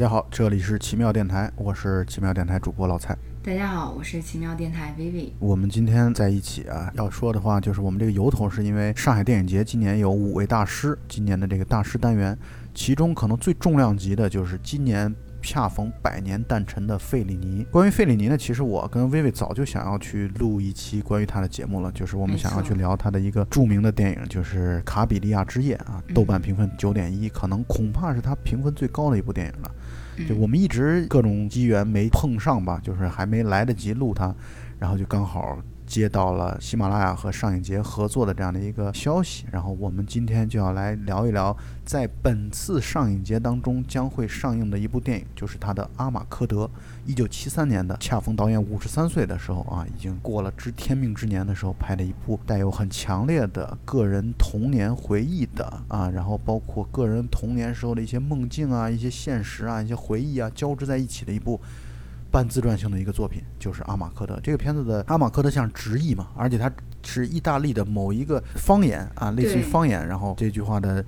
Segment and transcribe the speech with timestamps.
[0.00, 3.14] 家好，这里是奇妙电台，我是奇妙电台主播老蔡。
[3.42, 5.32] 大家好，我是奇妙电台 Vivi。
[5.38, 12.34] 我们今天在一起啊，要说的话就是我们这个由头是因为上海电影节今年有五位大师，今年的这个大师单元，
[12.74, 15.14] 其中可能最重量级的就是今年。
[15.42, 17.66] 恰逢百年诞辰的费里尼。
[17.70, 29.70] 关于费里尼呢，其实我跟薇薇早就想要去录一期关于他的节目了，就是我们想要去聊他的一个著名的电影，就是《卡比利亚之夜》啊，豆瓣评分九点一，可能恐怕是他评分最高的一部电影了。
[30.28, 34.34] 就我们一直各种机缘没碰上吧，就是还没来得及录它，
[34.78, 35.58] 然后就刚好。
[35.90, 41.54] 接到了喜马拉雅和上影节合作的这样的一个消息，然后我们今天就要来聊一聊，
[41.84, 46.64] 在本次上影节当中将会上映的一部电影，就是他的《阿马科德》，
[47.04, 61.60] 一九七三年的，恰逢导演五十三岁的时候啊，已经过了知天命之年的时候拍的一部带有很强烈的个人童年回忆的啊，然后包括个人童年时候的一些梦境啊、一些现实啊、一些回忆啊交织在一起的一部。
[62.30, 66.70] 半自传性的一个作品，就是《阿马科德》这个片子的阿马科德像直译嘛，而且它
[67.02, 70.06] 是意大利的某一个方言啊，类似于方言。
[70.06, 71.04] 然后这句话的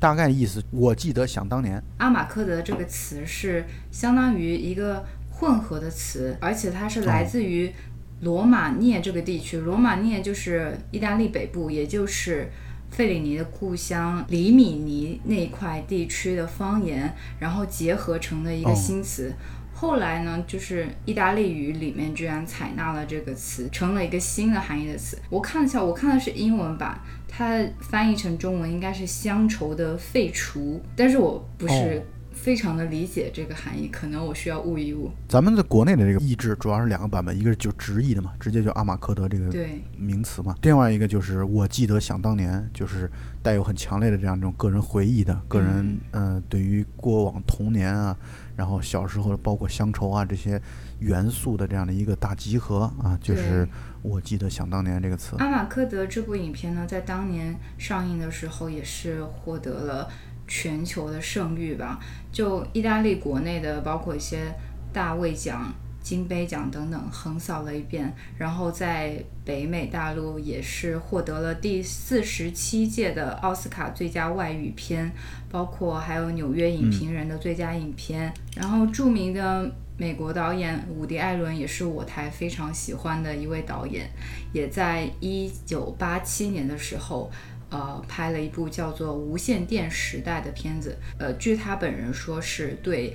[0.00, 7.72] 大概意思，我记得想当年，阿马科德这个词是相当于一个混合的词，而且它是来自于
[8.20, 9.58] 罗马涅这个地区。
[9.58, 12.50] 罗马涅就是意大利北部，也就是
[12.90, 19.34] 费里尼的故乡里米尼那一块地区的方言，然后结合成的一个新词。
[19.74, 25.18] 后来呢，就是意大利语里面居然采纳了这个词，成了一个新的含义的词。
[25.28, 32.02] 我看一下，我看的是英文版，它翻译成中文应该是乡愁的废除，但是我不是
[32.34, 35.10] 非常的理解这个含义，可能我需要悟一悟。
[35.28, 39.50] 咱们在国内的这个译制主要是两个版本，一个是就直译的嘛，直接就阿马科德这个
[39.96, 43.10] 名词嘛，另外一个就是我记得想当年，就是
[43.42, 48.16] 带有很强烈的这样一种个人回忆的个人，呃，对于过往童年啊。
[48.56, 50.62] 然后小时候包括乡愁啊这些
[51.00, 53.68] 元素的这样的一个大集合啊，就是
[54.00, 55.34] 我记得想当年这个词。
[55.38, 60.08] 阿马科德这部影片呢，在当年上映的时候也是获得了
[60.54, 61.98] 全球的盛誉吧。
[62.30, 64.38] 就意大利国内的，包括一些
[64.92, 65.74] 大卫奖。
[66.04, 75.10] 金杯奖等等横扫了一遍，然后在北美大陆也是获得了第四十七届的奥斯卡最佳外语片，
[75.50, 78.30] 包括还有纽约影评人的最佳影片。
[78.54, 84.06] 然后著名的美国导演伍迪·艾伦也是我台非常喜欢的一位导演，
[84.52, 87.30] 也在一九八七年的时候，
[87.70, 90.96] 呃，拍了一部叫做《无线电时代》的片子。
[91.18, 93.14] 呃，据他本人说是对。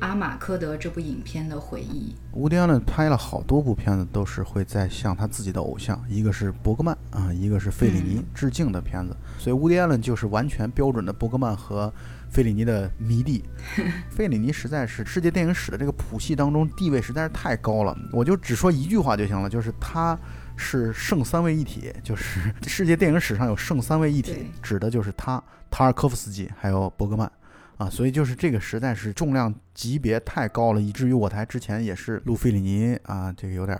[0.00, 9.16] 阿马科德这部影片的回忆，乌迪安呢拍了好多部片子，都是会在向他自己的偶像，一个是伯格曼啊，一个是费里尼致敬的片子。
[9.38, 11.90] 所以乌迪安呢就是完全标准的伯格曼和
[12.28, 13.42] 费里尼的迷弟。
[14.12, 20.14] 费里尼实在是世界电影史的这个谱系当中地位实在是太高了，我就只说一句话就行了，就是他
[20.56, 27.30] 是圣三位一体，就是 世界电影史上有圣三位一体，指的就是他、塔尔科夫斯基还有伯格曼。
[27.76, 33.78] 啊，所以就是这个实在是重量级别太高了，以至于我台之前也是路费里尼啊，这个有点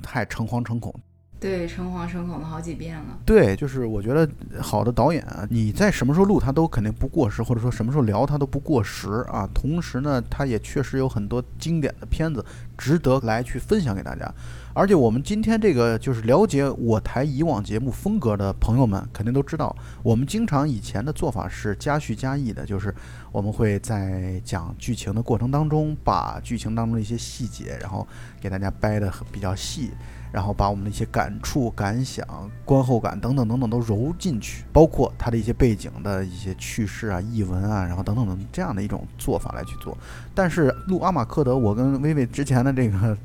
[0.00, 0.94] 太诚惶诚恐。
[1.38, 3.18] 对，诚惶诚恐了好几遍了。
[3.24, 4.28] 对，就是我觉得
[4.60, 9.48] 好的导演啊，你在什么时候录他都肯定不过时，或者说什么时候聊他都不过时啊。
[9.54, 12.44] 同时呢，他也确实有很多经典的片子
[12.78, 14.32] 值得来去分享给大家。
[14.72, 22.94] 而且我们今天这个就是了解我台以往节目风格的朋友们，肯定都知道，我们经常以前的做法是加叙加议的，就是
[23.32, 28.06] 我们会在讲剧情的过程当中，把剧情当中的一些细节，然后
[28.38, 29.92] 给大家掰得比较细，
[30.36, 32.26] 然后把我们的一些感触、感想、
[32.62, 39.96] 观后感等等等等都揉进去，包括它的一些背景的一些趣事啊、译文啊，然后等等等这样的一种做法来去做。
[40.34, 43.16] 但是录阿马克德，我跟薇薇之前的这个。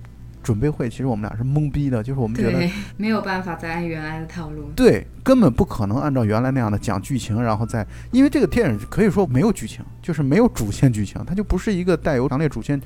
[0.44, 2.68] 准备会其实我们俩是懵逼的，就是我们觉得
[2.98, 12.82] 没有办法再按原来的套路，对，根本不可能按照原来那样的讲剧情，然后再因为这个电影可以说没有剧情，就是没有主线剧情，它就不是一个带有强烈主线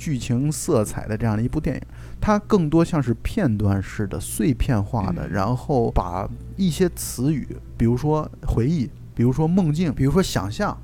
[0.00, 1.82] 剧情色彩的这样的一部电影，
[2.18, 6.26] 它更多像是片段式的碎片化的，然后把
[6.56, 10.74] 一些词语，比如说回忆，比如说梦境，比如说想象，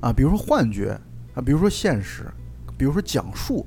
[0.00, 1.00] 啊，比如说幻觉，
[1.34, 2.26] 啊，比如说现实，
[2.76, 3.64] 比如说讲述。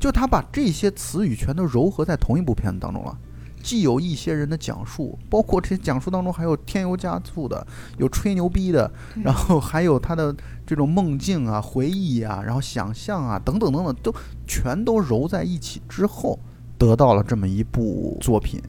[0.00, 3.14] 就他把这些词语全都糅合在同一部片子当中了，
[3.62, 7.66] 既有一些人的讲述，包括这些讲述当中还有添油加醋的，
[7.98, 8.90] 有吹牛逼的，
[9.22, 10.34] 然后还有他的
[10.70, 14.14] 这种梦境啊、回忆啊、然后想象啊等等等等，都
[14.46, 16.38] 全都揉在一起之后，
[16.78, 18.62] 得到了这么一部作品。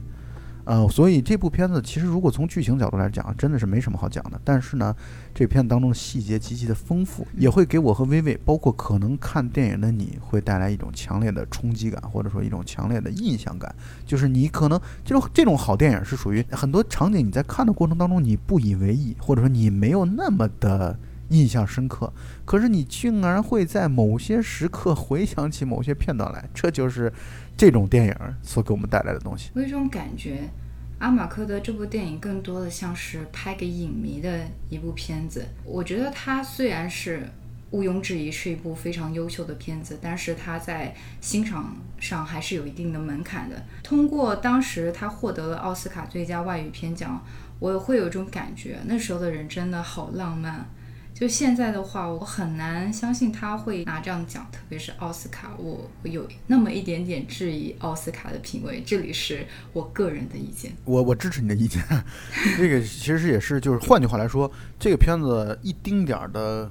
[0.64, 4.40] 呃，所以这部片子其实如果从剧情角度来讲，真的是没什么好讲的。
[4.42, 4.92] 但是呢，
[5.32, 13.72] 这片当中的细节极其的丰富，也会给我和薇薇，包括可能看电影的你会带来一种强烈的冲击感，或者说一种强烈的印象感。
[14.04, 20.98] 就是你可能这种这种好电影是属于很多场景你在看的过程当中你不以为意，或者说你没有那么的
[21.32, 22.12] 印象深刻，
[22.44, 27.12] 可是你竟然会在某些时刻回想起某些片段来，这就是
[27.56, 29.50] 这种电影所给我们带来的东西。
[29.54, 30.50] 我有一种感觉，
[30.98, 35.46] 阿马科德这部电影更多的像是拍给影迷的一部片子。
[35.64, 37.26] 我觉得它虽然是
[37.70, 43.64] 毋庸置疑是一部非常优秀的片子，但是它在欣赏上还是有一定的门槛的。
[43.82, 47.24] 通过当时他获得了奥斯卡最佳外语片奖，
[47.58, 50.68] 我会有一种感觉，那时候的人真的好浪漫。
[51.14, 58.82] 就现在的话，我很难相信他会拿这样奖，特别是奥斯卡，我我有那么一点点质疑奥斯卡的品味。
[58.84, 60.72] 这里是我个人的意见。
[60.84, 61.80] 我我支持你的意见，
[62.58, 64.50] 这个其实也是就是换句话来说，
[64.80, 66.68] 这个片子一丁点儿的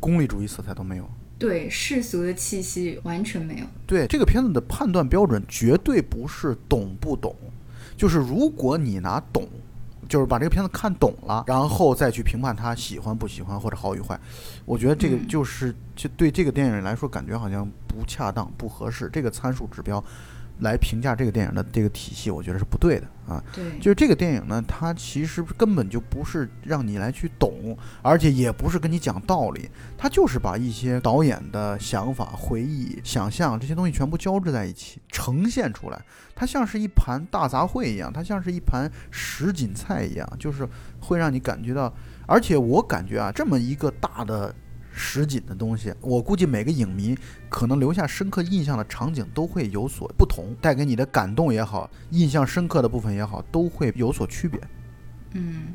[0.00, 1.06] 功利主义色彩都没有。
[1.38, 3.66] 对世俗的气息完全没有。
[3.84, 7.34] 对这个片子的判断标准绝对不是懂不懂，
[7.96, 9.48] 就是如果你拿懂，
[10.12, 14.20] 就是把这个片子看懂了，然后再去评判他喜欢不喜欢或者好与坏，
[14.66, 15.26] 我觉得这个嗯。
[15.26, 20.04] 就是就对这个电影来说感觉好像不恰当、不合适，这个参数指标
[20.60, 23.42] 来评价这个电影的这个体系，我觉得是不对的啊。
[23.52, 29.68] 对，就是这个电影呢，它其实根本就不是让你来去懂，而且也不是跟你讲道理，
[29.98, 36.00] 它就是把一些导演的想法、回忆、想象这些东西全部交织在一起，呈现出来。
[36.34, 40.68] 它像是一盘大杂烩一样，它像是一盘什锦菜一样，就是
[41.00, 41.92] 会让你感觉到。
[42.26, 44.54] 而且我感觉啊，这么一个大的
[44.92, 47.16] 什锦的东西，我估计每个影迷
[47.48, 54.60] 可能留下深刻印象的场景都会有所不同，带给你的感动也好，印象深刻的部分也好，都会有所区别。
[55.32, 55.72] 嗯，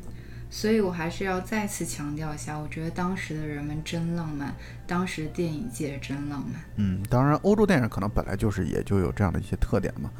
[0.48, 4.54] 所以我还是要再次强调一下，我觉得当时的人们真浪漫，
[4.86, 6.62] 当时电影界真浪漫。
[6.76, 10.10] 嗯，当然，欧洲电影可能本来就是也就有这样的一些特点嘛。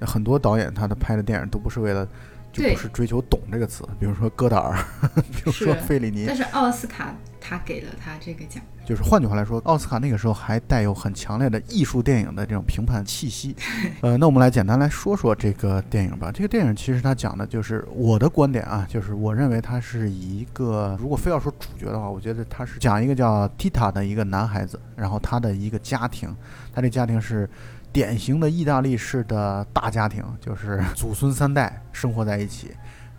[0.00, 2.08] 很多导演他的拍的电影都不是为了，
[2.50, 4.82] 就不是追求“懂”这个词，比如说戈达尔，
[5.30, 7.14] 比如说费里尼但，是奥斯卡
[7.50, 8.62] 他给了他这个奖。
[8.86, 13.56] 就是换句话来说，奥斯卡那个时候还带有很强烈的艺术电影的这种评判气息。
[14.02, 16.30] 呃，那我们来简单来说说这个电影吧。
[16.32, 26.34] 这个电影其实它讲的就是我的观点啊，就是我认为它是以一个，如果非要说主角的话，我觉得它是讲一个叫 Tita 的一个男孩子，然后他的一个家庭，
[26.72, 27.50] 他这家庭是。
[27.92, 32.70] 典型的意大利式的大家庭，就是祖孙三代生活在一起，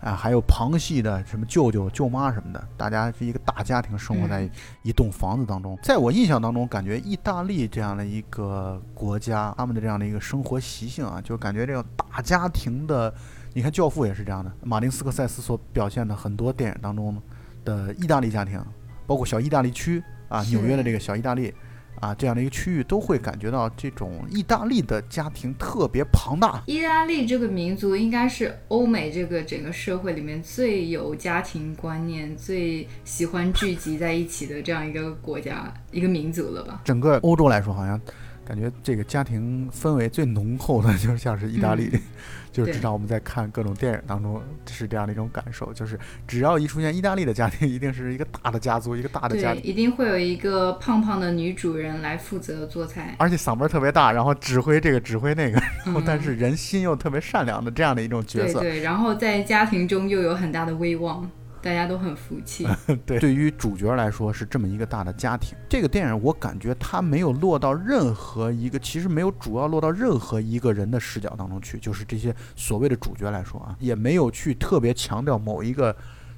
[0.02, 4.50] 啊，还有旁系的什么舅舅、舅妈什么的，大家是一个大家庭生活在
[4.82, 5.78] 一栋房子当中。
[5.80, 13.14] 在我印象当中，感觉意大利这样的一个国家，他们的这样的一个生活习性啊，就感觉这种大家庭的，
[13.54, 17.16] 你看《教父》也是这样的，马丁斯科塞斯所表现的很多电影当中
[17.64, 18.60] 的意大利家庭，
[19.06, 21.54] 包括小意大利区啊，纽约的这个小意大利。
[22.02, 36.80] 啊，这样的一个区域都会感觉到这种意大利的家庭特别庞大，意大利这个民族应该是欧美这个整个社会里面最有家庭观念、最喜欢聚集在一起的这样一个国家、一个民族了吧？
[36.84, 38.00] 整个欧洲来说，好像
[38.44, 42.00] 感觉这个家庭氛围最浓厚的， 就像是意大利，嗯。
[42.52, 44.38] 就是至少我们在看各种电影当中
[44.70, 53.14] 是这样的一种感受，就是只要一出现意大利的家庭， 一定是一个大的家族，一个大的家，庭，一定会有一个胖胖的女主人来负责做菜。
[53.18, 56.04] 而且嗓门特别大，然后指挥这个指挥那个，然后嗯。
[56.06, 58.60] 但是人心又特别善良的这样的一种角色。
[58.60, 61.26] 对对，然后在家庭中又有很大的威望，
[61.62, 62.66] 大家都很服气。
[63.06, 65.56] 对，对于主角来说是这么一个大的家庭。
[65.68, 75.94] 这个电影我感觉它没有落到任何一个，其实没有主要落到任何一个人的视角当中去，就是这些所谓的主角来说啊，也没有去特别强调某一个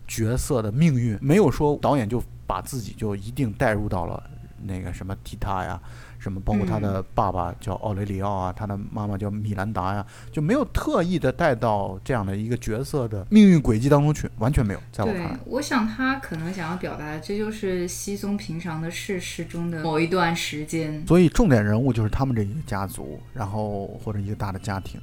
[0.06, 4.22] 角色的命运，没有说导演就把自己就一定带入到了
[4.64, 5.80] 那个什么蒂塔呀。
[6.16, 21.06] 什么，包括他的爸爸叫奥雷里奥啊，他的妈妈叫米兰达呀，就没有特意的带到这样的一个角色的命运轨迹当中去，完全没有，在我看对来。，我想他可能想要表达的，这就是稀松平常的世事中的某一段时间。
[21.06, 24.98] 所以重点人物就是他们这一个家族，然后或者一个大的家庭，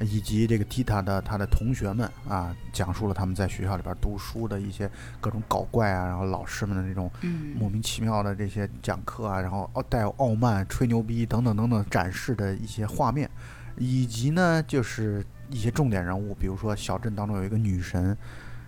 [0.00, 4.90] 以及这个 Tita 的他的同学们啊，讲述了他们在学校里边读书的一些
[5.20, 13.28] 各种搞怪啊，然后老师们的那种嗯，莫名其妙的这些讲课啊，然后哦带有傲慢、吹牛逼等等等等展示的一些画面，
[13.76, 18.16] 以及呢就是一些重点人物，比如说小镇当中有一个女神。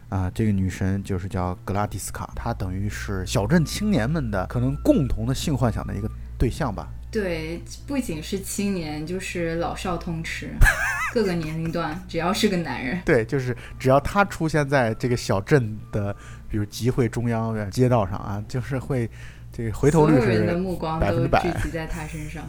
[0.08, 6.88] 啊，这个女神就是叫格拉迪斯卡，她等于是小镇青年们的可能共同的性幻想的一个对象吧。
[7.10, 10.50] 对，不仅是青年，就是老少通吃。
[11.12, 16.14] 各个年龄段，只要是个男人，对，就是只要他出现在这个小镇的，
[16.48, 19.10] 比如集会中央的街道上啊，就是会
[19.52, 22.44] 这个回头率是目光百分之百都聚集在他身上。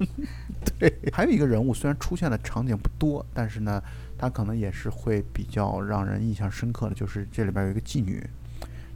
[0.78, 0.92] 对。
[1.10, 3.82] 还有一个人物，虽然出现的场景不多，但是呢，
[4.18, 8.22] 他可能也是会比较让人印象深刻的，就是这里边有一个妓女，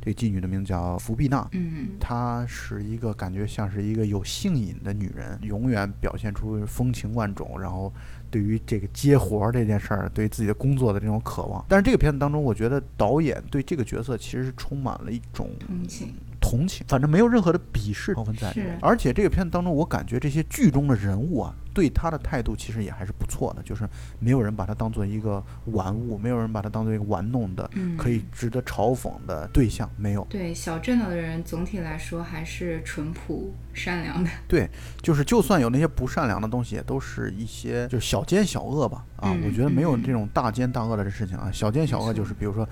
[0.01, 1.47] 这个妓女的名字叫福碧娜。
[1.53, 7.93] 嗯她是一个感觉像是一个有性瘾的女人，永远表现出风情万种，然后
[8.31, 11.65] 对于这个接活儿这件事儿，对自己的工作的这种渴望。
[11.69, 18.79] 但是这个片子当中，我觉得导演对这个角色其实是充满了一种同情，同情，反正没有任何的鄙视成分在里面。
[18.81, 30.27] 而且这个片子当中，我感觉这些剧中的人物啊，对他的态度其实也还是不错的，就是没有人把他当做一个玩物，没有人把他当做一个玩弄的、嗯，可以值得嘲讽的对象，没有。
[30.31, 34.31] 对小镇的人总体来说还是淳朴善良的。
[34.49, 34.69] 对
[35.03, 39.05] 就是就算有那些不善良的东西，也都是一些就是小奸小恶吧。
[39.17, 41.51] 啊，嗯我觉得没有嗯这种大奸大恶的事情啊。
[41.53, 42.67] 小奸小恶就是比如说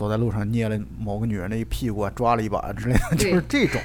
[0.00, 3.78] 走在路上捏了某个女人的一屁股啊，抓了一把啊之类的，就是这种，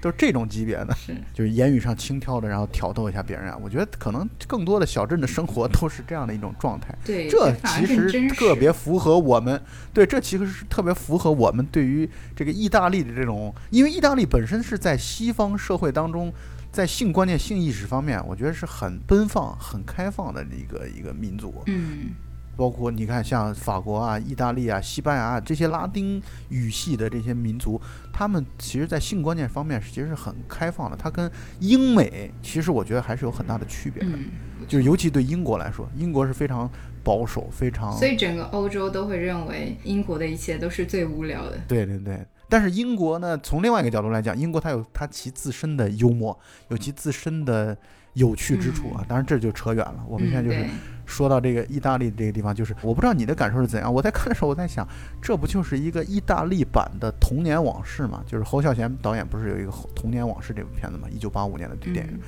[0.00, 0.92] 都是这种级别的。
[0.96, 3.56] 是， 就是言语上轻佻的，然后挑逗一下别人啊。
[3.62, 6.92] 我觉得可能更多的小镇的生活都是这样的一种状态。
[7.04, 9.62] 对，这其实特别符合我们
[9.94, 16.34] 对，这其实是特别符合我们对于这个意大利的这种，因为意大利本身是在西方社会当中，
[16.72, 21.62] 在性观念、性意识方面，我觉得是很奔放、很开放的一个一个民族。
[21.66, 22.10] 嗯，
[22.56, 27.80] 包括你看，像法国啊、意大利啊、西班牙啊这些拉丁语系的这些民族，
[28.12, 30.96] 他们其实在性观念方面其实是很开放的。
[30.96, 31.30] 它跟
[31.60, 34.10] 英美其实我觉得还是有很大的区别的。
[34.12, 34.26] 嗯，
[34.68, 36.70] 就是尤其对英国来说，英国是非常
[37.02, 41.58] 保守、非常所以整个欧洲都会认为英国的一切都是最无聊的。
[41.66, 42.24] 对对对。
[42.48, 47.74] 但是英国呢，从另外一个角度来讲，英国它有它其自身的幽默，有其自身的
[48.12, 49.02] 有趣之处啊。
[49.08, 50.04] 当然这就扯远了。
[50.06, 50.70] 我们现在就是嗯、
[51.04, 53.92] 说到这个意大利这个地方，就是我不知道你的感受是怎样。
[53.92, 54.86] 我在看的时候，我在想，
[55.20, 58.22] 这不就是一个意大利版的《童年往事》吗？
[58.26, 61.08] 就是侯孝贤导演不是有一个《童年往事》这部片子吗？
[61.10, 62.18] 一九八五年的对电影。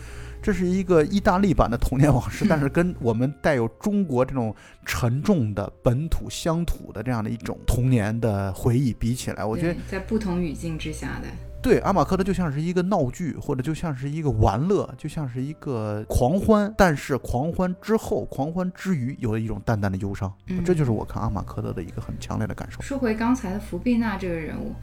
[0.43, 4.54] 这是一个意大利版的童年往事， 但是跟我们带有中国这种
[4.85, 11.28] 沉重的本土乡土的这样的一种童年的回忆比起来，我觉得在不同语境之下的，
[11.64, 22.83] 对阿马科德就像是一个闹剧，或者就像是一个玩乐，就像是一个狂欢，但是狂欢之后，狂欢之余有了一种淡淡的忧伤，嗯这就是我看阿马科德的一个很强烈的感受。
[22.83, 24.75] 说回刚才的福碧娜这个人物，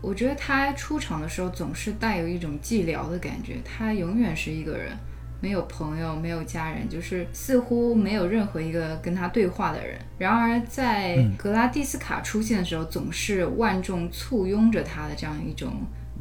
[0.00, 4.96] 我觉得他出场的时候总是带有一种寂寥的感觉，他永远是一个人，
[5.40, 9.96] 没有朋友，没有家人，就是似乎没有任何一个跟他对话的人。
[10.18, 15.72] 然而在嗯格拉蒂斯卡出现的时候，总是万众簇拥着他的这样一种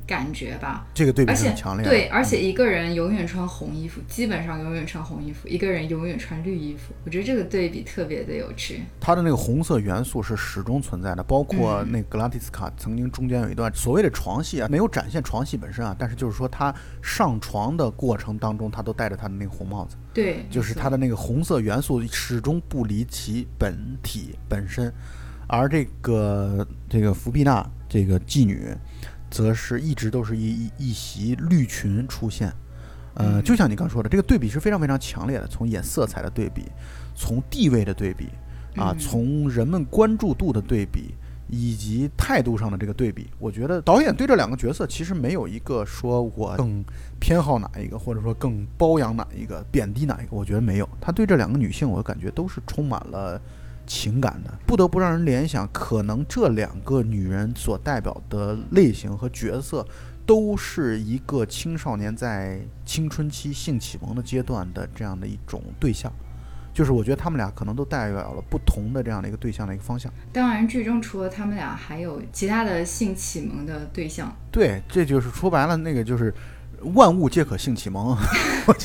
[0.09, 0.87] 感觉吧。
[0.91, 1.87] 这个对比很强烈。
[1.87, 6.95] 对，而且一个人永远穿红衣服，基本上永远穿红衣服；一个人永远穿绿衣服。
[7.05, 8.81] 我觉得这个对比特别的有趣。
[8.99, 16.73] 它的那个红色元素是始终存在的，包括嗯那格拉蒂斯卡曾经中间有一段所谓的床戏啊，没有展现床戏本身啊，但是就是说他
[17.03, 24.91] 上床的过程当中，他都戴着他的那个红帽子，对，就是没错它的那个红色元素始终不离其本体本身，
[25.47, 28.73] 而这个这个福碧娜这个妓女，
[29.29, 32.51] 则是一直都是一一一袭绿裙出现。
[33.15, 36.63] 呃，嗯就像你刚说的，这个对比是非常非常强烈的，从演色彩的对比，
[37.15, 38.25] 从地位的对比，
[38.75, 41.15] 啊，嗯从人们关注度的对比，
[41.49, 46.83] 以及态度上的这个对比，我觉得导演对这两个角色其实没有一个说我更
[47.19, 50.87] 偏好哪一个，或者说更包养哪一个，贬低哪一个，我觉得没有。
[51.01, 53.41] 他对这两个女性，我感觉都是充满了
[53.89, 59.85] 情感的，不得不让人联想，可能这两个女人所代表的类型和角色。
[60.25, 66.13] 都是一个青少年在青春期性启蒙的阶段的这样的一种对象，
[66.71, 70.13] 就是我觉得他们俩可能都代表了不同的这样的一个对象的一个方向。
[70.31, 74.31] 当然，剧中除了他们俩，还有其他的性启蒙的对象。
[74.51, 76.31] 对，这就是说白了，那个就是
[76.93, 78.17] 万物皆可性启蒙。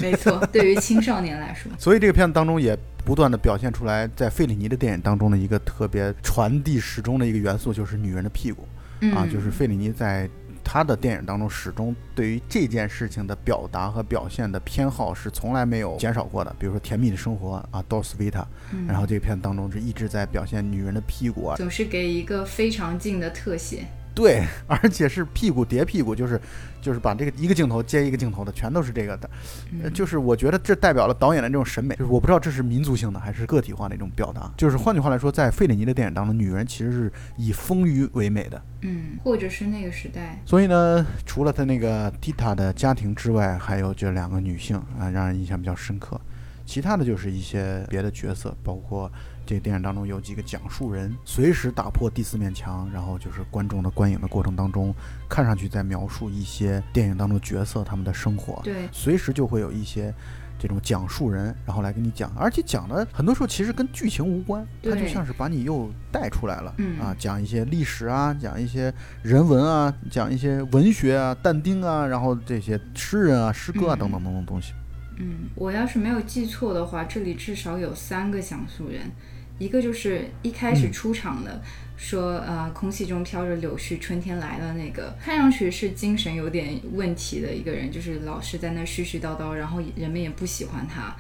[0.00, 8.66] 没错，对于青少年来说，所以这个片子当中也不断的表现出来，在费里尼的电影当中的一个特别传递始终的一个元素，就是女人的屁股
[9.00, 10.28] 嗯，啊，就是费里尼在。
[10.66, 16.56] 他的电影当中始终对于这件事情的表达和表现的偏好是从来没有减少过的。
[16.58, 18.40] 比如说《甜蜜的生活》啊，《Dos Vita》，
[18.72, 23.84] 嗯然后这个片子当中是一直在表现女人的屁股啊，总是给一个非常近的特写。
[24.14, 26.40] 对， 而且是屁股叠屁股，就是
[26.80, 29.28] 就是把这个一个镜头接一个镜头的，全都是这个的。
[29.92, 34.50] 就是我觉得这代表了导演的这种审美，就是我不知道这是民族性的还是个体化的一种表达。
[34.56, 38.62] 就是换句话来说，在费里尼的电影当中，女人其实是以丰腴为美的。
[38.83, 46.21] 嗯，或者是那个时代，所以呢，除了他那个蒂塔的家庭之外，还有这两个女性啊，让人印象比较深刻。
[46.66, 49.11] 其他的就是一些别的角色，包括
[49.46, 54.94] 这个电影当中有几个讲述人，随时打破第四面墙，然后就是观众的观影的过程当中，
[55.28, 60.12] 看上去在描述一些电影当中角色他们的生活，对，随时就会有一些。
[60.56, 74.72] 这种讲述人，然后来跟你讲，而且讲的很多时候其实跟剧情无关，它就像是把你又带出来了，嗯啊，讲一些历史啊，讲一些人文啊，讲一些文学啊，但丁啊，然后这些诗人啊、诗歌啊嗯等等等等东西。
[75.18, 79.10] 嗯，我要是没有记错的话，这里至少有三个讲述人，
[79.58, 81.62] 一个就是一开始嗯出场的，
[81.96, 91.14] 说呃空气中飘着柳絮，春天来了那个，看上去是精神有点问题的一个人，就是老是在那絮絮叨叨，然后人们也不喜欢他。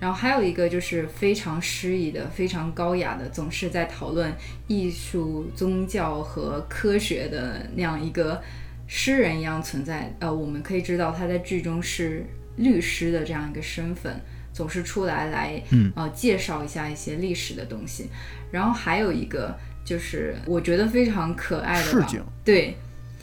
[0.00, 4.32] 然后还有一个就是非常诗意的、非常高雅的，总是在讨论
[4.68, 8.40] 艺术、宗教和科学的那样一个
[8.86, 10.14] 诗人一样存在。
[10.20, 12.24] 呃，我们可以知道他在剧中是
[12.58, 14.20] 律师的这样一个身份，
[14.58, 15.92] 总是出来来嗯。
[15.94, 18.10] 呃介绍一下一些历史的东西。
[18.50, 22.76] 然后还有一个就是我觉得非常可爱的吧市井，对。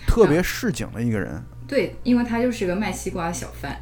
[0.08, 3.76] 特别市井的一个人，对，因为他就是个卖西瓜的小贩，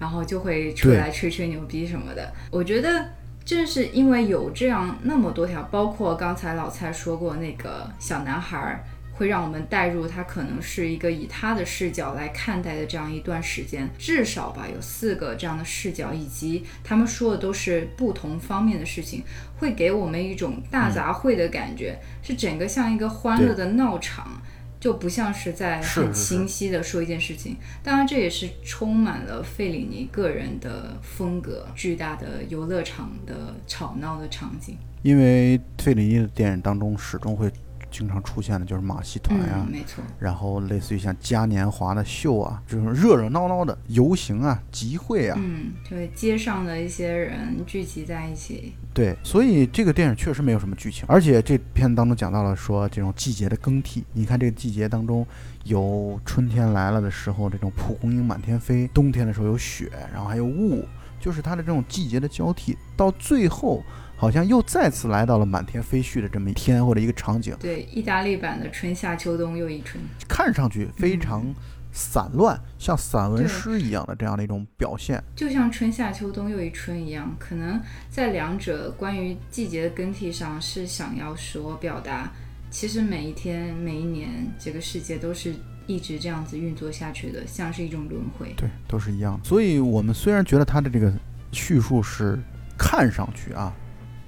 [0.00, 2.32] 然后就会出来吹吹牛逼什么的。
[2.50, 3.06] 我觉得
[3.44, 8.84] 正是因为有这样那么多条，包括刚才老蔡说过那个小男孩儿，
[9.20, 19.22] 会让我们带入他可能是一个以他的视角来看待的这样一段时间，至少吧有四个这样的视角，以及他们说的都是不同方面的事情，
[19.58, 24.40] 会给我们一种大杂烩的感觉，是整个像一个欢乐的闹场。
[24.80, 34.78] 就不像是在很清晰的说一件事情，当然这也是充满了费里尼个人的风格，巨大的游乐场的吵闹的场景。
[35.02, 37.52] 因为费里尼的电影当中始终会
[37.90, 54.04] 经常出现的就是马戏团呀、嗯，没错，然后类似于像嘉年华的秀啊，这种热热闹闹的游行啊、集会啊，嗯，就是街上的一些人聚集在一起，对，所以这个电影确实没有什么剧情，而且这片子当中讲到了说这种季节的更替。
[54.12, 55.26] 你看这个季节当中，
[55.64, 60.84] 有春天来了的时候，这种蒲公英满天飞；冬天的时候有雪，然后还有雾，
[61.20, 62.76] 就是它的这种季节的交替。
[62.96, 63.82] 到最后，
[64.20, 71.42] 好像又再次来到了满天飞絮的这么一天或者一个场景，对，意大利版的春夏秋冬又一春，看上去非常
[71.90, 75.24] 散乱，像散文诗一样的这样的一种表现。
[75.34, 77.80] 就像春夏秋冬又一春一样，可能
[78.10, 82.30] 在两者关于季节的更替上是想要说表达，
[82.70, 84.28] 其实每一天每一年
[84.58, 85.54] 这个世界都是
[85.86, 88.52] 一直这样子运作下去的，像是一种轮回。
[88.54, 89.48] 对，都是一样的。
[89.48, 91.10] 所以我们虽然觉得它的这个
[91.52, 92.38] 叙述是
[92.76, 93.74] 看上去啊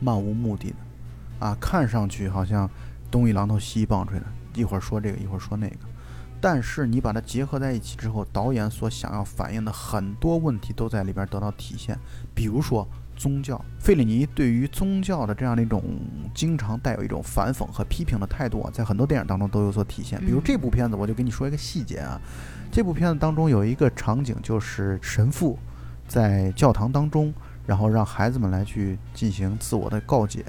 [0.03, 0.77] 漫无目的的，
[1.47, 2.69] 啊看上去好像
[3.11, 5.77] 东一榔头西一棒槌的，一会儿说这个一会儿说那个，
[6.41, 11.99] 但是你把它结合在一起之后，导演所想要反映的很多问题都在里边得到体现，
[12.35, 12.87] 比如说。
[13.15, 15.81] 宗教，费里尼对于宗教的这样的一种
[16.35, 20.19] 经常带有一种反讽和批评的态度啊，在很多电影当中都有所体现。
[20.21, 22.19] 比如嗯这部片子，我就给你说一个细节啊，
[22.73, 25.57] 这部片子当中有一个场景，就是神父
[26.09, 27.33] 在教堂当中，
[27.67, 30.45] 然后让孩子们来去进行自我的告解。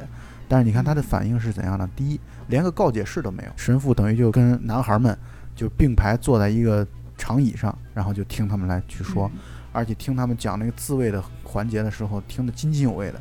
[0.47, 1.87] 但是你看他的反应是怎样的？
[1.95, 5.17] 第一，连个告解室都没有，神父等于就跟男孩们
[5.55, 6.85] 就并排坐在一个
[7.17, 9.39] 长椅上，然后就听他们来去说，嗯
[9.71, 13.19] 而且听他们讲那个自慰的环节的时候，听得津津有味的。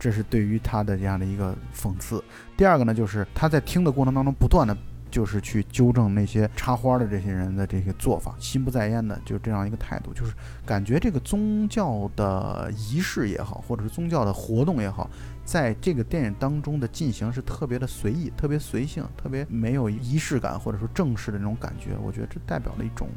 [0.00, 2.20] 这是对于他的这样的一个讽刺。
[2.56, 4.76] 第二个呢，就是他在听的过程当中，不断的
[5.12, 10.32] 就是去纠正那些插花的这些人的这些做法，心不在焉的，就这样一个态度，就是
[10.66, 15.08] 感觉这个宗教的仪式也好，或者是宗教的活动也好，
[15.44, 21.90] 在这个电影当中的进行是特别的随意、特别随性、特别没有仪式感或者说正式的那种感觉。
[22.02, 23.08] 我觉得这代表了一种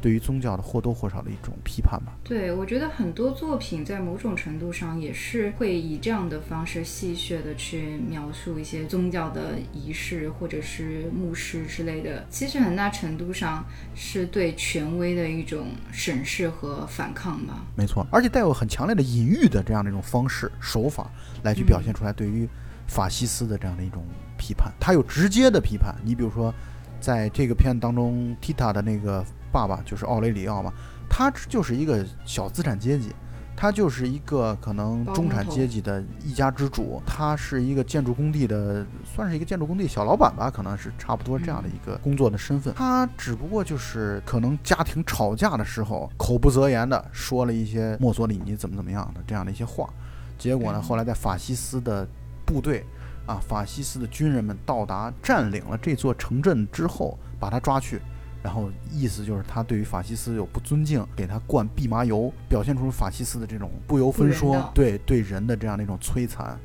[0.00, 2.12] 对于宗教的或多或少的一种批判吧。
[2.22, 12.24] 对，我觉得很多作品在某种程度上也是会以这样的方式戏谑的去描述一些宗教的仪式或者是牧师之类的。
[12.30, 17.64] 其实很大程度上是对权威的一种审视和反抗吧。
[17.74, 21.10] 没错，而且带有很强烈的隐喻的这样的一种方式手法
[21.42, 22.48] 来去表现出来对于
[22.86, 24.04] 法西斯的这样的一种
[24.38, 24.72] 批判。
[24.78, 26.54] 他有直接的批判，你比如说，
[27.00, 30.72] 在这个片当中，提塔的那个爸爸就是奥雷里奥嘛，
[31.08, 33.12] 他就是一个小资产阶级。
[33.58, 42.74] 他就是一个可能中产阶级的一家之主，他是一个建筑工地的，算是一个建筑工地小老板吧，可能是差不多这样的一个工作的身份。
[42.74, 49.88] 他只不过就是可能家庭吵架的时候口不择言的说了一些墨索里尼怎么怎么样的这样的一些话，
[50.36, 52.06] 结果呢，嗯后来在法西斯的
[52.44, 52.84] 部队
[53.24, 58.02] 啊，法西斯的军人们到达占领了这座城镇之后，把他抓去。
[58.46, 66.56] 然后意思就是他对于法西斯有不尊敬，给他灌蓖麻油，表现出法西斯的这种不由分说，对对人的这样的一种摧残。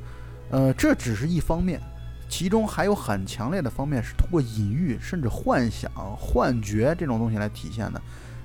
[0.52, 1.82] 呃，这只是一方面，
[2.30, 8.00] 其中还有很强烈的方面是通过隐喻甚至幻想、幻觉这种东西来体现的。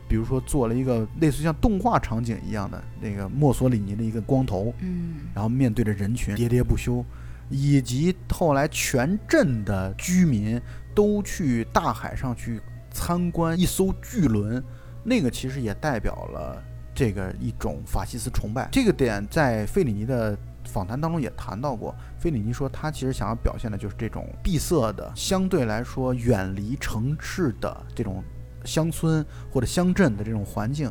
[0.09, 7.05] 比如说做了一个类似像动画场景一样的那个墨索里尼的一个光头，嗯，然后面对着人群喋喋不休，
[7.51, 10.59] 以及后来全镇的居民
[10.94, 12.59] 都去大海上去
[12.96, 14.64] 参观一艘巨轮，
[15.04, 16.62] 那个其实也代表了
[16.94, 18.68] 这个一种法西斯崇拜。
[18.72, 21.94] 这个点在费里尼的访谈当中也谈到过。
[22.18, 28.24] 费里尼说他其实想要表现的就是这种闭塞的、相对来说远离城市的这种。
[28.64, 30.90] 乡村或者乡镇的这种环境，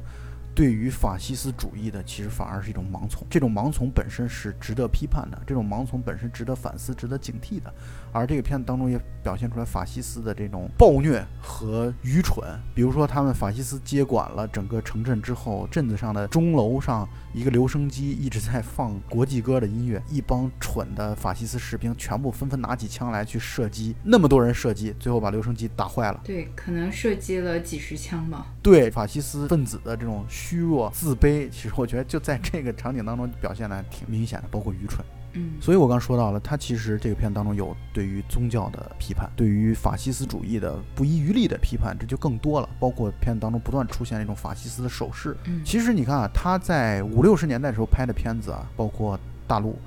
[0.56, 3.28] 对于法西斯主义的，其实反而是一种盲从。
[3.30, 7.72] 这种盲从本身是值得批判的，这种盲从本身值得反思、值得警惕的。
[8.14, 12.58] 而这个片子当中也表现出来法西斯的这种暴虐和愚蠢。
[12.74, 17.06] 比如说，他们法西斯接管了整个城镇之后，镇子上的钟楼上
[17.36, 26.22] 一个留声机一直在放国际歌的音乐，一帮蠢的法西斯士兵全部纷纷拿起枪来去射击，那么多人射击，最后把留声机打坏了。
[26.24, 28.48] 对，可能射击了几十枪吧。
[28.64, 35.06] 对法西斯分子的这种虚弱、自卑，其实我觉得就在这个场景当中表现的挺明显的，包括愚蠢。
[35.36, 42.70] 嗯，所以我刚说到了，他其实这个片当中有对于宗教的批判，对于法西斯主义的不遗余力的批判，这就更多了。
[42.80, 45.36] 包括片子当中不断出现那种法西斯的手势。
[45.46, 49.78] 嗯，其实你看啊，他在五六十年代时候拍的片子啊，包括大陆，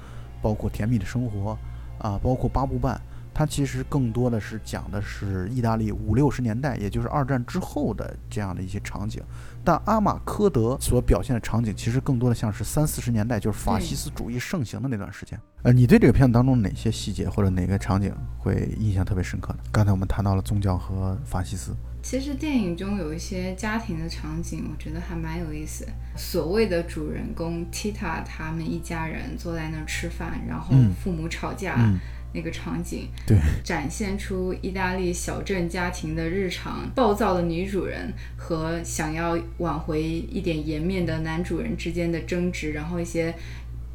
[0.41, 1.57] 包括甜蜜的生活
[1.99, 3.01] 啊，包括八部半。
[3.35, 9.23] 它其实更多的是讲的是意大利五六十年代，也就是二战之后的这样的一些场景。
[9.65, 15.39] 但阿马科德所表现的场景，其实更多的像是三四十年代，就是法西斯主义盛行的那段时间。
[15.63, 19.59] 呃，你对这个片子当中哪些细节或者哪个场景会印象特别深刻呢？
[19.71, 21.75] 刚才我们谈到了宗教和法西斯。
[22.01, 25.87] 其实电影中有一些家庭的场景，我觉得还蛮有意思。
[26.17, 31.77] 所谓的主人公 Tita 他们一家人坐在那儿吃饭，然后父母吵架。
[32.33, 43.35] 那个场景，对，展现出意大利小镇家庭的日常，暴躁的女主人和想要挽回一点颜面的男主人之间的争执，然后一些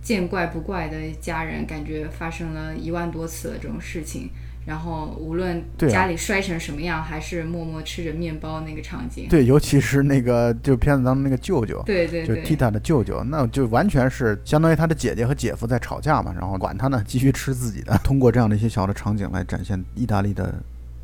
[0.02, 4.30] 见怪不怪的家人，感觉发生了一万多次的这种事情。
[4.66, 9.28] 然后无论家里摔成什么样，还是默默吃着面包那个场景。
[9.30, 17.98] 对，尤其是那个就片子当中那个舅舅，对对，就 Tita 的舅舅，那就完全是相当于他的姐姐和姐夫在吵架嘛，然后管他呢，继续吃自己的。
[18.04, 20.54] 通过这样的一些小的场景来展现意大利的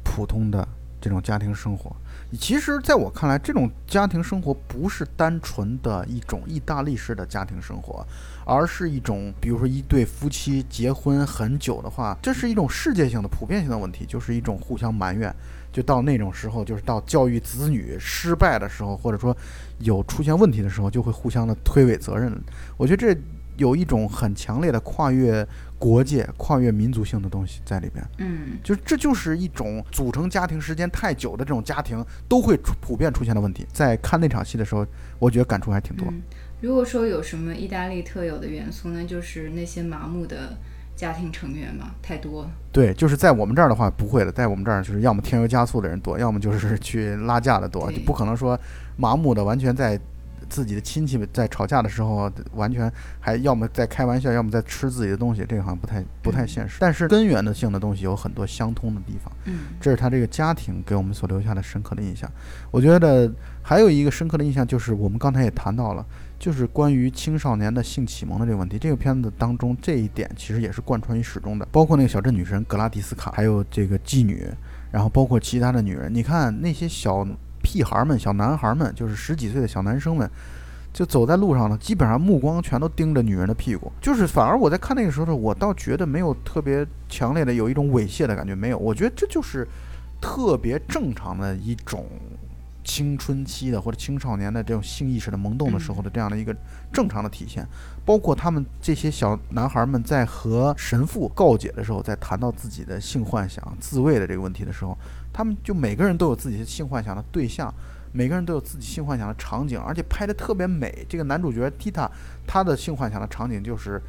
[0.04, 0.67] 普通的
[1.02, 1.95] 这种家庭生活。
[2.38, 8.06] 其实，在我看来，这种家庭生活不是单纯的一种意大利式的家庭生活，
[8.46, 15.34] 而是一种，比如说一对夫妻结婚很久的话，这是一种世界性的、普遍性的问题，就是一种互相埋怨。
[15.72, 19.36] 就到那种时候，就是到教育子女失败的时候，或者说
[19.80, 22.32] 有出现问题的时候，就会互相的推诿责任。
[22.78, 23.20] 我觉得这
[23.58, 25.48] 有一种很强烈的跨越。
[25.80, 33.65] 国界跨越民族性的东西在里边，嗯，就这就是一种组成家庭时间太久的这种家庭都会普遍出现的问题。
[33.72, 34.86] 在看那场戏的时候，
[35.18, 36.06] 我觉得感触还挺多。
[36.60, 40.58] 如果说有什么意大利特有的元素呢，就是那些麻木的
[40.98, 42.46] 家庭成员嘛，太多。
[42.74, 48.60] 对，就是在我们这儿的话不会的，在我们这儿就是要么添油加醋的人多，要么就是去拉架的多，就不可能说
[48.98, 49.98] 麻木的完全在。
[50.50, 56.78] 自己的亲戚在吵架的时候，完全还要么在开玩笑，要么在吃自己的东西，这个好像不太不太现实。
[56.80, 62.30] 但是根源的性的东西有很多相通的地方，嗯，这是他这个家庭给我们所留下的深刻的印象。
[62.72, 63.32] 我觉得
[63.62, 66.06] 还有一个深刻的印象就是我们刚才也谈到了，
[66.40, 68.80] 就是关于青少年的性启蒙的这个问题。
[68.80, 74.48] 这个片子当中这一点其实也是贯穿于始终的，包括那个小镇女神格拉迪斯卡，还有这个妓女，
[74.92, 76.14] 然后包括其他的女人。
[76.14, 77.28] 你看那些小。
[77.62, 80.30] 屁孩们、小男孩们，就是十几岁的小男生们，
[80.91, 83.91] 就走在路上呢，基本上目光全都盯着女人的屁股。
[84.02, 88.78] 就是反而我在看那个时候，我倒觉得没有特别强烈的有一种猥亵的感觉，没有。
[88.78, 89.67] 我觉得这就是
[90.22, 92.06] 特别正常的一种
[92.84, 96.56] 青春期的或者青少年的这种性意识的萌动的时候的这样的一个
[96.92, 97.65] 正常的体现。
[98.06, 104.98] 包括他们这些小男孩们在和神父告解的时候，在谈到自己的性幻想、自慰的这个问题的时候。
[105.32, 107.72] 他们就每个人都有自己的性幻想的对象，
[108.12, 111.06] 每个人都有自己性幻想的场景，而且拍的特别美。
[111.08, 112.10] 这个男主角 Tita，
[112.48, 114.02] 他的性幻想的场景就是，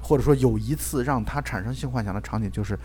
[0.00, 2.76] 或者说有一次让他产生性幻想的场景就是，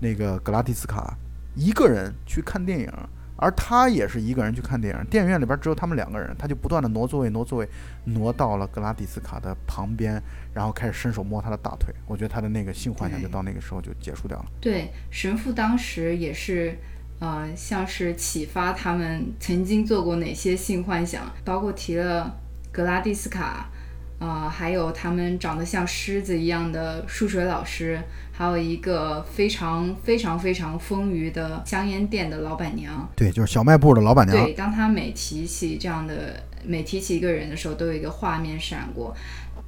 [0.00, 1.16] 那个格拉蒂斯卡
[1.54, 2.92] 一个人去看电影，
[3.36, 5.04] 而他也是一个人去看电影。
[5.06, 7.68] 电影院里边只有他们两个人，他就不断的挪座位，挪座位，
[8.04, 10.22] 挪到了格拉蒂斯卡的旁边，
[10.54, 11.94] 然后开始伸手摸他的大腿。
[12.06, 14.46] 我觉得他的那个性幻想就到那个时候就结束掉了。
[14.60, 16.76] 对，神父当时也是。
[17.18, 22.38] 呃，像是启发他们曾经做过哪些性幻想，包括提了
[22.70, 23.70] 格拉蒂斯卡，
[24.18, 28.00] 呃，还有他们长得像狮子一样的数学老师，
[28.32, 33.06] 还有一个非常非常非常丰腴的香烟店的老板娘。
[33.14, 34.44] 对，就是小卖部的老板娘。
[34.44, 39.14] 对，当他每提起这样的，每提起一个人的时候，都有一个画面闪过。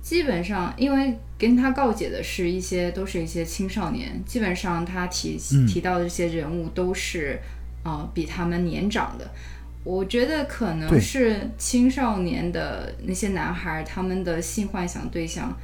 [0.01, 4.23] 基本上，因为跟他告解的是一些，都是一些青少年。
[4.25, 7.39] 基本上，他提提到的这些人物都是，
[7.85, 9.31] 呃，比他们年长的。
[9.85, 15.57] 我觉得可能是青少年的那些男孩，他们的性幻想对象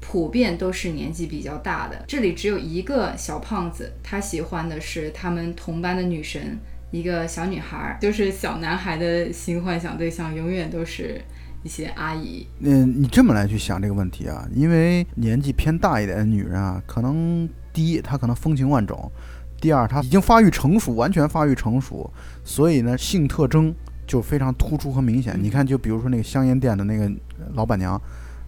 [0.00, 2.04] 普遍都是年纪比较大的。
[2.06, 6.58] 这里只有一个小胖子，他喜欢的是他们同班的女神，
[6.90, 7.96] 一个小女孩。
[8.00, 11.20] 就是小男孩的性幻想对象永远都是。
[11.64, 19.10] 一些阿姨，嗯，你这么来去想这个问题啊，因为年纪偏大一点的女人啊，可能第一她可能风情万种，
[19.60, 22.10] 第二他已经发育成熟，完全发育成熟，
[22.44, 23.74] 所以呢性特征
[24.06, 25.38] 就非常突出和明显。
[25.40, 27.10] 你看，就比如说那个香烟店的那个
[27.54, 28.00] 老板娘，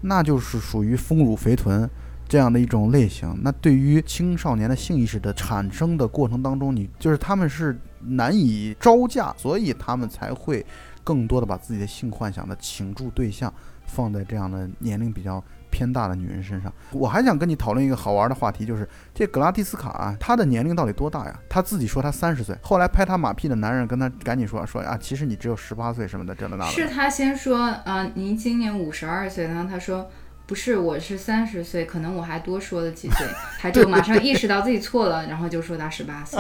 [0.02, 1.88] 那就是属于丰乳肥臀
[2.28, 3.36] 这样的一种类型。
[3.42, 10.64] 那对于青少年的性意识的产生的过程当中，你就是他们是难以招架，所以他们才会。
[11.02, 13.52] 更多的把自己的性幻想的倾注对象
[13.86, 16.72] 放在这样的年龄比较偏大的女人身上。
[16.92, 21.34] 我还想跟你讨论一个好玩的话题，就是这格拉蒂斯卡啊，她的年龄到底多大呀？
[21.48, 26.70] 她自己说她三十岁，后来拍她马屁的男人跟她赶紧说说啊，其实你只有十八岁什么的，这的那的。
[26.70, 30.10] 是他先说啊，您今年五十二岁，然后他说
[30.46, 33.26] 不是，我是三十岁，可能我还多说了几岁，
[33.60, 36.38] 他就马上意识到自己错了，然后就说他十八岁。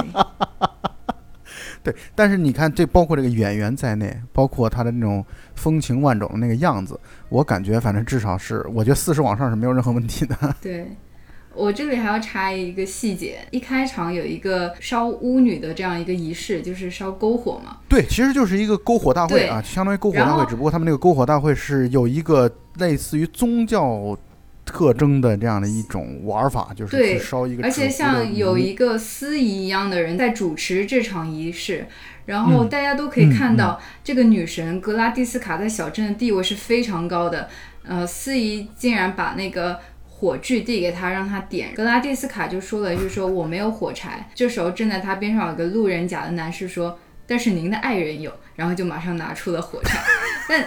[1.82, 10.36] 对，但是你看，这包括这个演员在内，包括他的那种风情万种的那个样子，我感觉反正至少是，我觉得四十往上是没有任何问题的。
[10.60, 10.86] 对，
[11.54, 17.78] 我这里还要插一个细节，一开场有一个烧巫女的这样一个仪式，就是烧篝火嘛。
[17.88, 24.16] 对，其实就是一个篝火大会啊，相当于篝火大会，只不过他们那个篝火大会是有一个类似于宗教。
[24.70, 31.88] 特征的这样的一种玩法，就是去烧一个，而且像有一个司仪一样的人在主持这场仪式，
[32.26, 37.48] 然后大家都可以看到这个女神格拉蒂斯卡在小镇的地位是非常高的。
[37.82, 41.74] 呃，司仪竟然把那个火炬递给他，让他点。
[41.74, 44.30] 格拉蒂斯卡就说了，就是说我没有火柴。
[44.34, 46.96] 这时候站在他边上有个路人甲的男士说。
[47.30, 50.00] 但是您的爱人有，然后就马上拿出了火柴。
[50.48, 50.66] 但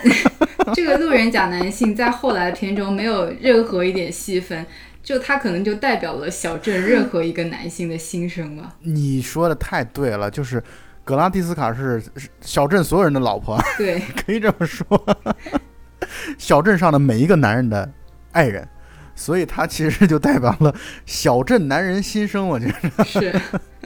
[0.73, 4.65] 这个路人甲男性在后来的片中没有任何一点戏份，
[5.03, 8.77] 就他可能就代表了小镇任何一个男性的心声吧。
[8.79, 10.63] 你说的太对了，就是
[11.03, 12.01] 格拉蒂斯卡是
[12.39, 15.17] 小镇所有人的老婆， 对， 可以这么说，
[16.37, 17.91] 小镇上的每一个男人的
[18.31, 18.65] 爱人，
[19.15, 20.73] 所以他其实就代表了
[21.05, 22.47] 小镇男人心声。
[22.47, 23.37] 我觉得是。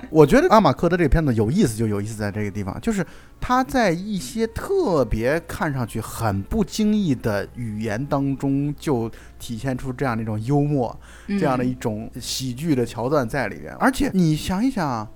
[0.10, 3.06] 我觉得阿马克的这个片子有意思，就有意思在这个地方，就是
[3.40, 13.74] 他在一些特别看上去很不经意的语言当中，就体现出这样的一种幽默，这样的一种喜剧的桥段在里边。
[13.76, 15.08] 而且你想一想，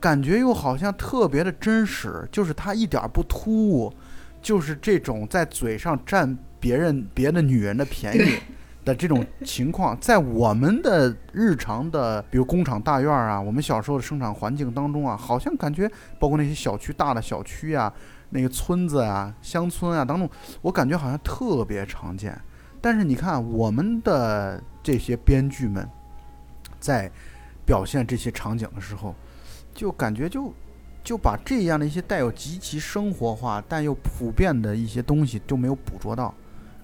[0.00, 3.92] 感觉又好像特别的真实，就是他一点不突兀，
[4.42, 8.38] 就是这种在嘴上占别人别的女人的便宜。
[8.86, 17.92] 的这种情况，在我们的日常的，比如工厂大院啊，我们小时候的生产环境当中啊，好像感觉，包括那些小区大的小区啊，
[18.30, 20.30] 那个村子啊、乡村啊当中，
[20.62, 22.40] 我感觉好像特别常见。
[22.80, 25.84] 但是你看，我们的这些编剧们，
[26.78, 27.10] 在
[27.64, 29.12] 表现这些场景的时候，
[29.74, 30.54] 就感觉就
[31.02, 36.32] 就把这样的一些带有极其生活化但又普遍的一些东西就没有捕捉到。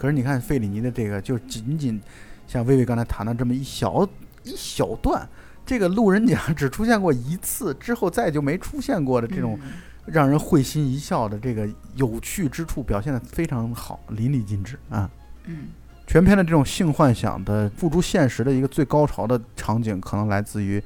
[0.02, 2.02] 可是你看费里尼的这个，就仅仅
[2.48, 4.04] 像薇薇刚才谈的这么一小
[4.42, 5.24] 一小段，
[5.64, 9.56] 这个路人甲只出现过一次，之后再就没出现过的这种
[10.04, 15.08] 让人会心一笑的这个有趣之处，表现的非常好，淋漓尽致啊。
[15.44, 15.68] 嗯，
[16.04, 20.82] 全片的这种性幻想的付诸现实的一个最高潮的场景，可能来自于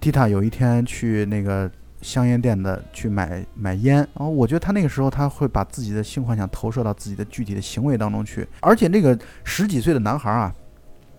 [0.00, 1.70] 蒂塔有一天去那个。
[2.06, 10.54] 香烟店的去买买烟，然后我觉得他那个时候他会把自己的性幻想投射到自己的具体的行为当中去，而且那个十几岁的男孩啊，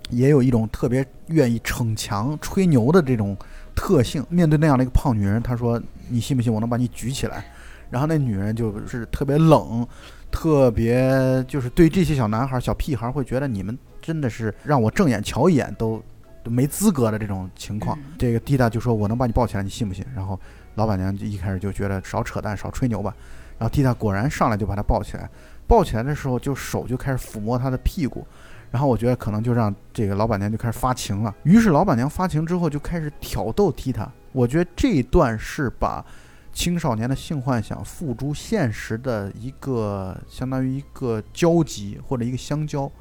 [0.10, 3.36] 也有一种特别愿意逞强吹牛的这种
[3.76, 4.26] 特性。
[4.30, 7.43] 面对那样的一个胖女人，他说：“你信不信我能把你举起来？”
[7.91, 9.86] 然后那女人就是特别冷，
[10.32, 16.02] 特别就是对这些小男孩、小屁孩会觉得你们真的是让我正眼瞧一眼都
[16.45, 18.00] 都没资格的这种情况。
[18.17, 20.39] 这个蒂达就说：“我能把你抱起来，你信不信？”然后。
[20.78, 23.13] 老板娘就一开始就觉得少扯淡，少吹牛吧。
[23.60, 25.30] 然后蒂塔果然上来就把他抱起来，
[25.68, 28.26] 抱起来的时候就手就开始抚摸他的屁股。
[28.70, 31.36] 然后我觉得可能就让这个老板娘就开始发情了。
[31.44, 34.12] 于是老板娘发情之后就开始挑逗蒂塔。
[34.34, 36.06] 我觉得这一段是把
[36.54, 42.92] 青少年的性幻想付诸现实的一个相当于一个交集或者一个相交，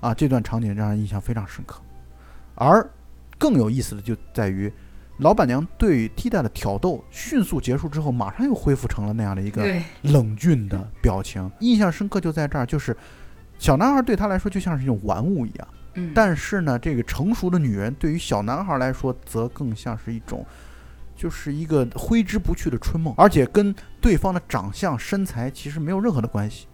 [0.00, 1.80] 啊，这段场景让人印象非常深刻。
[2.54, 2.88] 而
[3.38, 4.72] 更有意思的就在于，
[5.18, 9.64] 老板娘对 T 大的挑逗迅速结束之后，马上又恢复成了那样的一个，
[10.02, 11.50] 冷峻的表情。
[11.60, 12.96] 印象深刻就在这儿，就是
[13.58, 15.68] 小男孩对他来说就像是一种玩物一样。
[15.94, 20.44] 嗯，但是呢，这个成熟的女人对于小男孩来说，则更像是一种，
[21.14, 26.66] 就是一个挥之不去的春梦，而且跟对方的长相、身材其实没有任何的关系，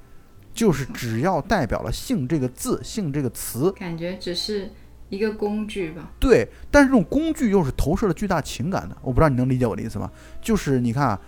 [0.55, 4.71] 就是只要代表了“性”这个字、“性”这个词，感觉只是
[5.11, 6.11] 一个工具吧。
[6.19, 6.49] 对。
[6.71, 10.11] 但是这种工具又是投射了巨大情感的，我不知道你能理解我的意思吗？
[10.41, 11.21] 就是你看啊，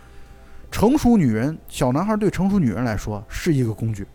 [0.71, 4.07] 成熟女人，小男孩对成熟女人来说是一个工具，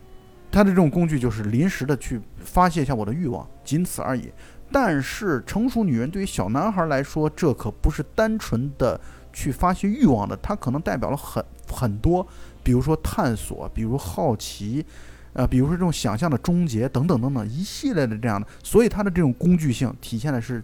[0.50, 4.32] 他的这种工具就是临时的去发泄一下我的欲望，仅此而已。
[4.70, 9.00] 但是成熟女人对于小男孩来说，这可不是单纯的
[9.32, 12.26] 去发泄欲望的，它可能代表了很很多，
[12.62, 14.84] 比如说探索，比如好奇，
[15.32, 20.62] 呃，比如说这种想象的终结等等等等一系列的这样的，所以它的这种工具性体现的是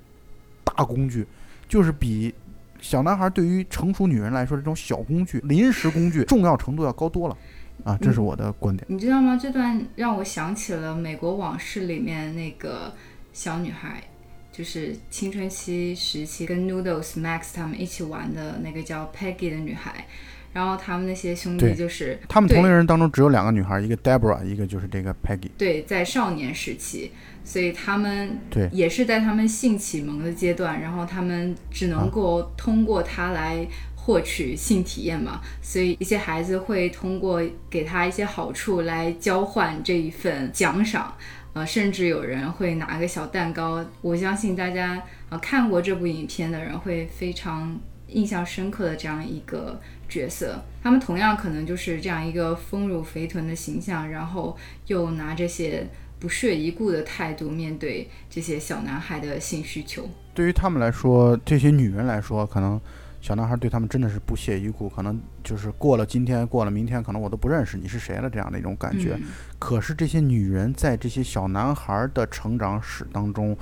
[0.65, 1.27] 大工具，
[1.69, 2.35] 就是比
[2.81, 7.37] 小男孩对于成熟女人来说，这种小工具、临时工具重要程度要高多了。
[7.83, 8.87] 啊，这是我的观点。
[8.89, 9.37] 你知道吗？
[9.37, 12.95] 这段让我想起了《美国往事》里面那个
[13.33, 14.03] 小女孩，
[14.53, 20.07] 就是青春期时期跟 Noodles Max 他们一起玩的那个叫 Peggy 的女孩。
[20.55, 25.51] 然后他们那些兄弟就是他们同龄人当中只有两个女孩，一个 Deborah，一个就是这个 Peggy。
[25.59, 27.11] 对，在少年时期，
[27.45, 41.15] 所以他们对也是在他们性启蒙的阶段，然后他们只能够通过它来获取性体验嘛，所以一些孩子会通过给他一些好处来交换这一份奖赏。
[41.55, 43.85] 呃，甚至有人会拿个小蛋糕。
[44.01, 47.79] 我相信大家呃看过这部影片的人会非常
[48.15, 50.63] 印象深刻的这样一个角色。
[50.83, 55.87] 他们同样可能就是这样一个丰乳肥臀的形象，然后又拿这些
[56.19, 60.09] 不屑一顾的态度面对这些小男孩的性需求。
[60.33, 62.81] 对于他们来说，这些女人来说，可能
[63.21, 69.15] 小男孩对他们真的是不屑一顾，可能就是过了今天，过了明天，可能我都不认识你是谁了这样的一种感觉。
[69.21, 69.23] 嗯
[69.59, 73.57] 可是这些女人在这些小男孩的成长史当中，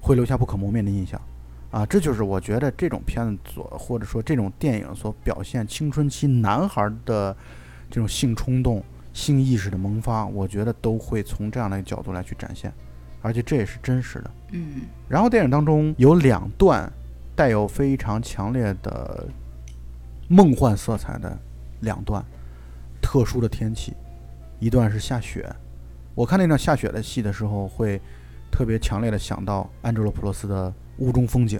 [0.00, 1.20] 会留下不可磨灭的印象。
[1.74, 7.36] 啊，这就是我觉得这种片子所或者说这种电影所表现青春期男孩的
[7.90, 8.80] 这种性冲动、
[9.12, 12.72] 性意识的萌发，我觉得都会从这样的角度来去展现，
[13.20, 14.30] 而且这也是真实的。
[14.52, 16.88] 嗯然后电影当中有两段
[17.34, 19.26] 带有非常强烈的
[20.28, 21.36] 梦幻色彩的
[21.80, 22.24] 两段
[23.02, 23.94] 特殊的天气，
[24.60, 25.52] 一段是下雪。
[26.14, 28.00] 我看那段下雪的戏的时候，会
[28.48, 31.58] 特别强烈的想到安哲罗普洛斯的《雾中风景》，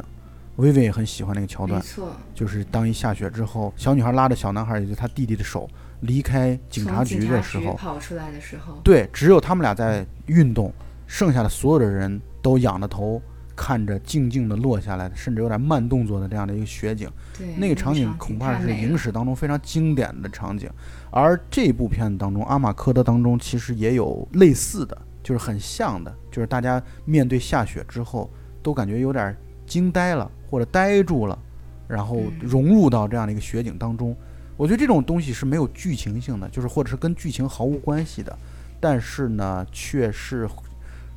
[0.57, 5.68] 薇薇也很喜欢那个桥段，没错，就是当一下雪之后，小女孩拉着小男孩，也就是他弟弟的手
[6.01, 10.73] 离开警察局的时候，跑出来的时候，对，只有他们俩在运动，
[11.07, 13.20] 剩下的所有的人都仰着头
[13.57, 17.09] 看着静静的落下来的，甚至有点慢动作的这样的一个雪景。
[17.37, 20.68] 对那个场景恐怕是影史当中非常经典的场景。
[21.11, 28.29] 而这部片子当中，阿马科德当中其实也有类似的，就是很像的，就是大家面对下雪之后，
[28.64, 31.38] 都感觉有点惊呆了或者呆住了，
[31.87, 34.16] 然后嗯融入到这样的一个雪景当中。
[34.57, 38.37] 我觉得这种东西是没有剧情性的，就是或者是跟剧情毫无关系的，
[38.81, 40.48] 但是呢，却是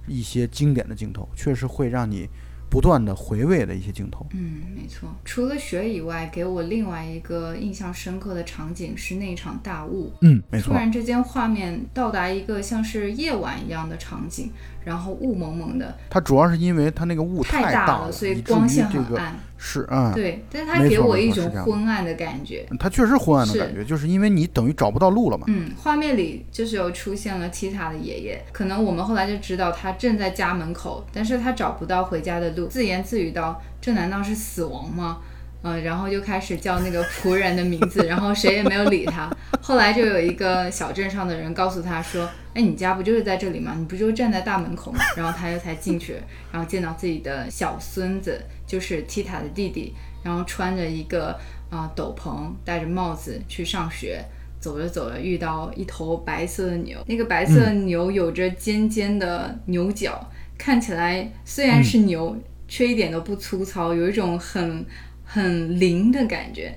[0.08, 2.28] 一些经典的镜头，确实会让你
[2.70, 4.26] 不断的回味的一些镜头。
[4.34, 5.10] 嗯，没错。
[5.24, 10.14] 除了雪以外，给我另外一个印象深刻的场景是那场大雾。
[10.22, 10.74] 嗯，没错。
[10.74, 14.52] 突然之间，画面到达一个像是夜晚一样的场景，
[14.84, 19.36] 然后雾蒙蒙的，它主要是因为它那个雾太大了，所以光线这个很暗。
[19.60, 22.64] 是啊、对，但是它给我一种昏暗的感觉。
[22.80, 25.46] 它确实昏暗的感觉，就是因为你等于找不到路了嘛。
[25.48, 35.20] 嗯，画面里就是有出现了 Tita 的爷爷，可能我们后来就知道他正在家门口，但是他找不到回家的路，自言自语道：“这难道是死亡吗？”
[35.64, 39.28] 呃，然后就开始叫那个仆人的名字，然后谁也没有理他。
[39.62, 43.76] 后来就有一个小镇上的人告诉他说：“哎，你家不就是在这里吗？
[43.78, 46.16] 你不就站在大门口吗？”然后他又才进去，
[46.52, 51.38] 然后见到自己的小孙子，就是 Tita 的弟弟，然后穿着一个
[51.72, 54.24] 啊、斗篷，戴着帽子去上学。
[54.60, 60.20] 走着走着，遇到一头白色的牛，那个白色的牛有着尖尖的牛角，
[60.58, 62.36] 看起来虽然是牛，
[62.68, 64.86] 却一点都不粗糙，有一种很
[65.24, 66.76] 很灵的感觉。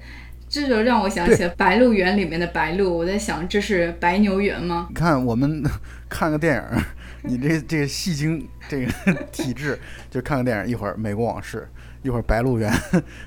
[0.48, 4.88] 这就让我想起了《白鹿原》里面的白鹿，我在想，这是白牛原吗？
[4.88, 5.62] 你看我们
[6.10, 6.82] 看个电影儿，
[7.22, 8.92] 你这这个戏精这个
[9.30, 9.78] 体质，
[10.10, 11.58] 就看个电影，一会儿《美国往事》，
[12.04, 12.68] 一会儿白鹿原，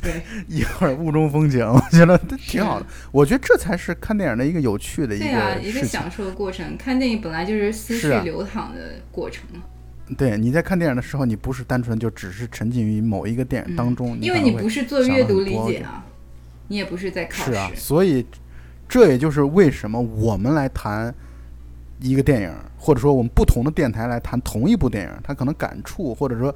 [0.01, 2.85] 对，一会儿雾中风景，我觉得挺好的。
[3.13, 5.55] 我觉得这才是看电影的一个有趣的一个对啊。
[5.55, 6.75] 一个享受的过程。
[6.75, 9.61] 看电影本来就是思绪流淌的过程嘛，
[10.17, 16.05] 对，你在看电影的时候，你不是单纯就只是沉浸于某一个电影当中，嗯因为你不是做阅读理解啊，
[16.67, 17.51] 你也不是在考试。
[17.51, 18.25] 是啊，所以
[18.87, 21.13] 这也就是为什么我们来谈
[21.99, 26.53] 一个电影，或者说我们不同的电台来谈同一部电影，它可能感触或者说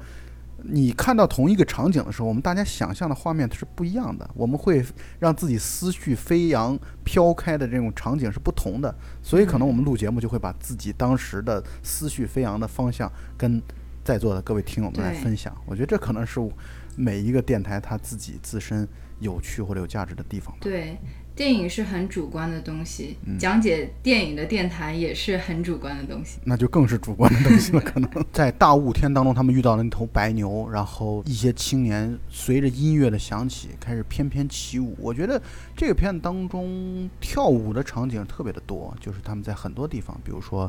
[0.64, 4.84] 你看到同一个场景的时候，我们大家想象的画面是不一样的，我们会
[5.20, 8.92] 让自己思绪飞扬、飘开的这种场景是不同的，
[9.22, 13.62] 所以可能我们录节目就会把自己当时的思绪飞扬的方向跟
[14.02, 15.56] 在座的各位听友们来分享。
[15.64, 16.40] 我觉得这可能是
[16.96, 18.86] 每一个电台它自己自身
[19.20, 20.58] 有趣或者有价值的地方吧。
[20.62, 20.98] 对，
[21.38, 26.40] 电影是很主观的东西，嗯讲解电影的电台也是很主观的东西。
[26.42, 27.80] 那就更是主观的东西了。
[27.80, 34.96] 可能 在大雾天当中，他们遇到了那头白牛，然后一些青年随着音乐的响起，开始翩翩起舞。
[34.98, 35.40] 我觉得
[35.76, 40.68] 这个片子当中跳舞的场景特别的多，就是他们在很多地方，比如说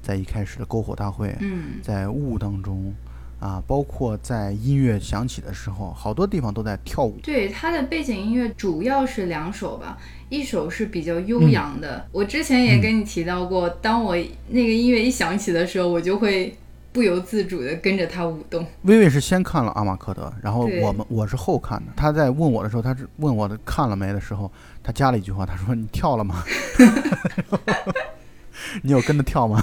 [0.00, 2.94] 在一开始的篝火大会，嗯，在雾当中。
[3.38, 7.18] 啊，包括在音乐响起的时候，好多地方都在跳舞。
[7.22, 12.06] 对，它的背景音乐主要是两首吧，一首是比较悠嗯扬的。
[12.12, 14.16] 我之前也跟你提到过，当我
[14.48, 16.56] 那个音乐一响起的时候，我就会
[16.92, 18.66] 不由自主的跟着它舞动。
[18.82, 21.92] 薇薇是先看了《阿马克德》，然后我们我是后看的。
[21.94, 24.50] 他在问我的时候，他是问我的看了没的时候，
[24.82, 26.42] 他加了一句话，他说：“你跳了吗？
[28.82, 29.62] 你有跟着跳吗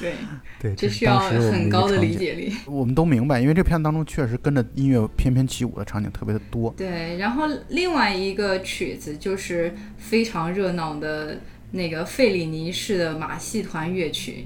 [0.00, 0.14] 对，？”
[0.60, 1.98] 对，这需要很高的。
[1.98, 2.52] 理解力。
[2.66, 6.72] 我们都明白，因为这片当中确实跟着音乐翩翩起舞的场景特别的多。
[6.76, 11.40] 对，然后另外一个曲子就是非常热闹的
[11.70, 14.44] 那个费里尼式的马戏团乐曲。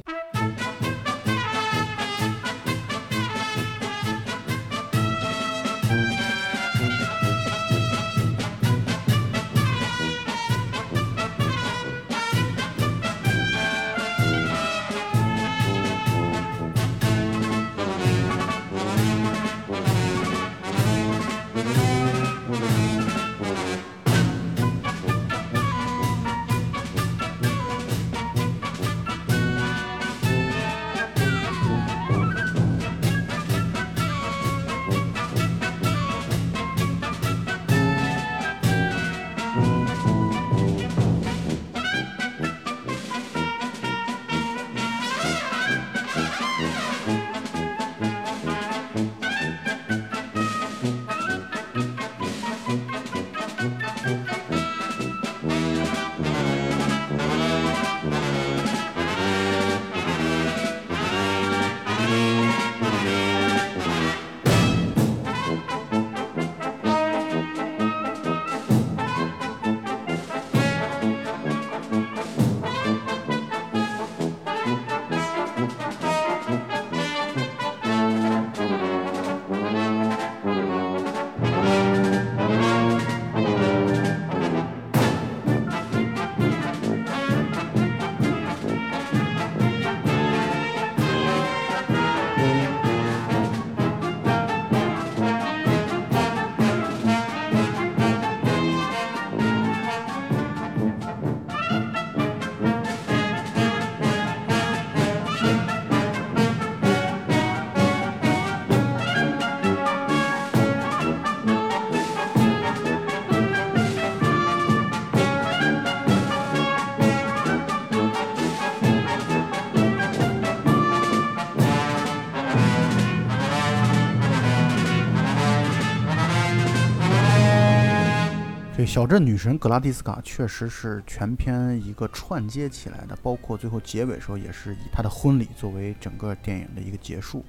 [128.88, 137.44] 小镇女神格拉蒂斯卡确实是全片一个串接起来的，包括最后结尾时候也是以她的婚礼作为整个电影的一个结束。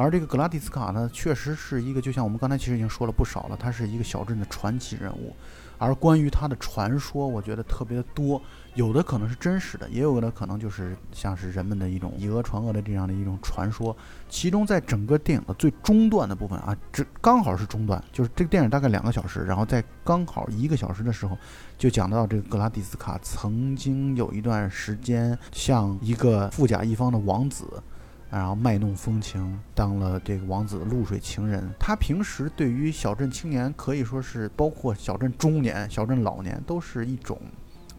[0.00, 5.36] 而这个格拉蒂斯卡呢，确实是一个，就像我们刚才其实已经说了不少了，她是一个小镇的传奇人物。
[5.76, 8.40] 而关于她的传说，我觉得特别的多，
[8.74, 13.94] 有的可能是真实的，也有的可能就是像是人们的一种以讹传讹的这样的一种传说。
[14.28, 21.36] 其中在整个电影的最中段的部分啊，这刚好是中段，就是这个电影大概两个小时，然后在刚好一个小时的时候，
[21.78, 27.82] 就讲到这个格拉蒂斯卡曾经有一段时间像一个富甲一方的王子。
[28.30, 31.68] 然后卖弄风情，当了这个王子的露水情人。
[31.78, 37.40] 他平时对于小镇青年可以说是，包括小镇中年、小镇老年，都是一种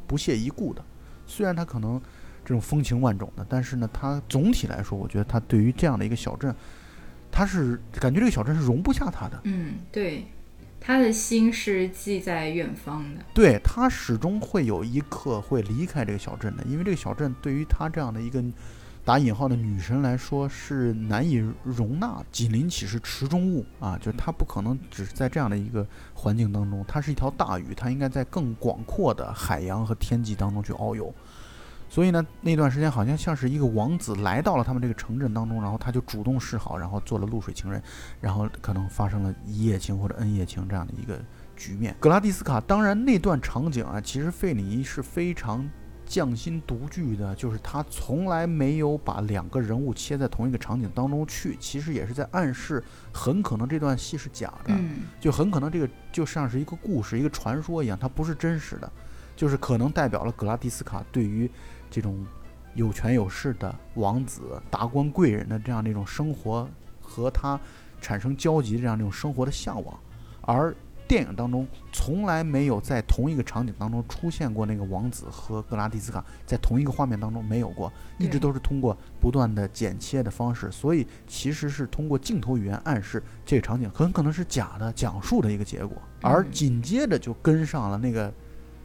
[0.08, 0.84] 不屑一顾的。
[1.28, 2.00] 虽然他可能
[2.46, 6.56] 这种风情万种的，但是呢，他总体来说，我觉得他对于这样的一个小镇，
[7.30, 9.40] 他是感觉这个小镇是容不下他的。
[9.44, 10.26] 嗯，对，
[10.80, 13.22] 他的心是寄在远方的。
[13.34, 18.44] 对他始终会有一刻会离开这个小镇的，因为这个小镇对于他这样的一个
[19.04, 31.14] 打引号的女神来说是难以容纳，紧邻岂是池中物啊，就是她不可能只是在这样的一个环境当中，它是一条大鱼，它应该在更广阔的海洋和天际当中去遨游。
[31.90, 37.84] 所以呢，那段时间好像像是一个王子来到了他们这个城镇当中，然后他就主动示好，然后做了露水情人，
[38.22, 41.20] 然后可能发生了一夜情或者恩夜情这样的一个
[41.58, 41.94] 局面。
[42.00, 45.70] 格拉蒂斯卡，当然那段场景啊，其实费里尼是非常
[46.12, 52.84] 匠心独具的，就是他从来没有把两个人物切在同一个场景当中去，其实也是在暗示
[53.14, 58.92] 很可能这段戏是假的，嗯，就很可能这个就像是一个故事、一个传说一样，它不是真实的，
[59.38, 61.50] 就是可能代表了格拉蒂斯卡对于
[61.90, 62.26] 这种
[62.76, 66.68] 有权有势的王子、达官贵人的这样的一种生活
[67.02, 67.58] 和他
[68.02, 69.98] 产生交集这样一种生活的向往，
[70.42, 70.76] 而
[71.12, 88.34] 电影当中从来没有在同一个场景当中出现过那个王子和格拉蒂斯卡在同一个画面当中没有过，一直都是通过不断的剪切的方式，所以其实是通过镜头语言暗示这个场景很可能是假的讲述的一个结果，而嗯紧接着就跟上了那个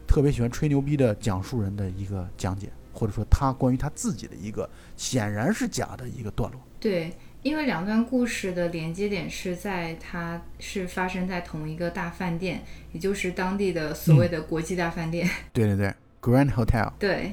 [0.05, 6.59] 特别喜欢吹牛逼的讲述人的一个讲解，或者说他关于他自己的一个显然是假的一个段落。
[6.77, 7.15] 对，
[7.47, 15.25] 因为两段故事的连接点是在它是发生在同一个大饭店，也就是当地的所谓的国际大饭店。
[15.53, 17.31] 对对对，Grand Hotel，对，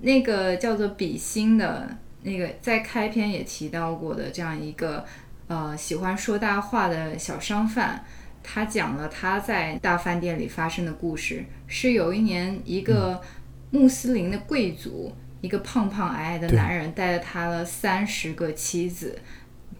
[0.00, 5.04] 那个叫做比心的那个，在开篇也提到过的这样一个
[5.46, 8.02] 呃喜欢说大话的小商贩，
[8.42, 11.44] 他讲了他在大饭店里发生的故事。
[11.68, 13.22] 是有一年一个
[13.70, 19.16] 穆斯林的贵族，一个胖胖矮矮的男人带着他的三十个妻子，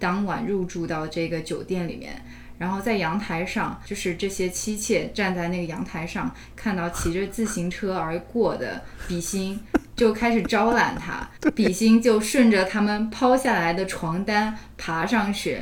[0.03, 2.21] 当晚入住到这个酒店里面。
[2.59, 9.59] 然后在阳台上，就是这些妻妾站在那个阳台上，看到骑着自行车而过的比心，
[9.97, 11.29] 就开始招揽他。
[11.57, 15.59] 比心就顺着他们抛下来的床单爬上去，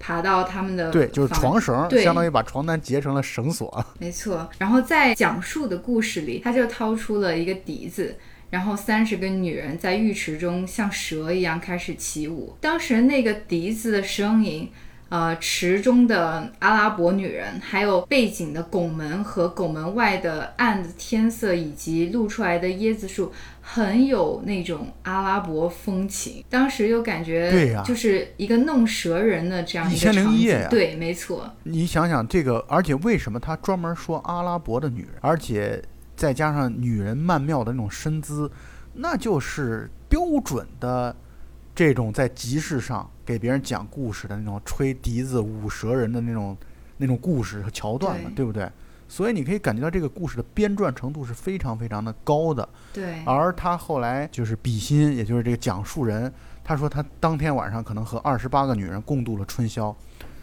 [0.00, 3.84] 爬到他们的对，就是床绳，对相当于把床单结成了绳索。
[4.00, 8.18] 没错，然后在讲述的故事里，他就掏出了一个笛子，
[8.50, 12.56] 然后三十个女人在浴池中像蛇一样开始起舞。
[12.60, 14.70] 当时那个笛子的声音，
[15.08, 26.44] 呃，池中的阿拉伯女人，还有背景的拱门和拱门外的暗的天色，以及露出来的椰子树，很有那种阿拉伯风情。
[26.48, 30.40] 当时又感觉对觉呀就是一个弄蛇人的这样一一千零个场景。
[30.40, 31.52] 一夜呀对，没错。
[31.64, 35.82] 你想想这个，而且为什么他专门说阿拉伯的女人，而且
[36.20, 38.50] 再加上女人曼妙的那种身姿，
[38.92, 41.16] 那就是标准的
[41.74, 46.54] 这种在集市上给别人讲故事的那种吹笛子舞蛇人的那种
[46.98, 48.70] 那种故事和桥段嘛，对对不对？
[49.08, 52.68] 所以你可以感觉到这个故事的编撰程度是非常非常的高的。
[52.92, 56.30] 对，而他后来就是比心，也就是这个讲述人，
[56.62, 59.96] 他说他当天晚上可能和二十八个女人共度了春宵。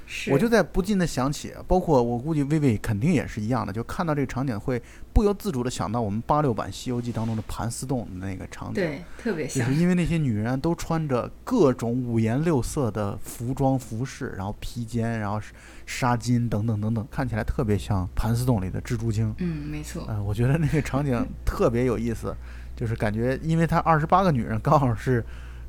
[0.10, 4.82] 是我就在不禁的想起，包括我估计薇薇肯定也是一样的，就看到这个场景会
[5.12, 8.76] 不由自主的想到我们八六版《西游记》当中的盘丝洞的那个场景。
[8.76, 9.80] 对，特别像就是。
[9.80, 15.42] 因为那些女人都穿着各种五颜六色的服装服饰，然后披肩，然后
[15.86, 19.36] 纱巾等等等等，看起来特别像盘丝洞里的蜘蛛精。
[19.40, 20.06] 嗯，没错。
[20.08, 22.34] 嗯、我觉得那个场景 特别有意思，
[22.78, 25.24] 就是感觉，因为她二十八个女人刚好是，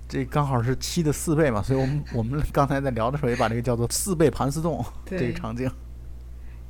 [0.08, 5.70] 这刚好是七的四倍嘛，所以我们 我们刚才在聊的时候也把这个叫做四倍盘丝洞这个场景。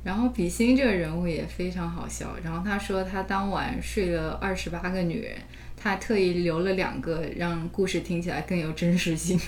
[0.03, 2.35] 然后比心这个人物也非常好笑。
[2.43, 5.33] 然后他说他当晚睡了二十八个女人，
[5.75, 9.39] 他特意留了两个，让故事听起来更有真实性。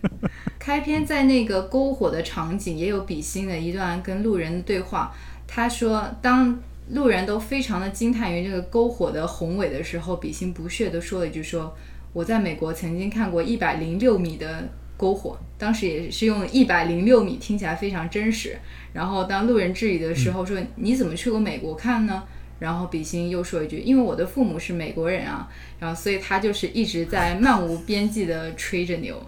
[0.58, 5.14] 开篇在那个篝火的场景也有比心的一段跟路人的对话。
[5.46, 6.58] 他说，当
[6.90, 11.74] 路人都非常的惊叹于这个篝火的宏伟的时候，比心不屑地说了一句说
[12.14, 18.56] ：“我在美国曾经看过一百零六米的篝火，当时也是用一百零六米，听起来非常真实。”
[18.94, 22.22] 然后当路人质疑的时候说：“你怎么去过美国看呢？”
[22.60, 25.50] 然后比心又说一句：“因为我的父母是美国人啊。”
[25.80, 29.20] 然后所以他就是一直在漫无边际的吹着牛，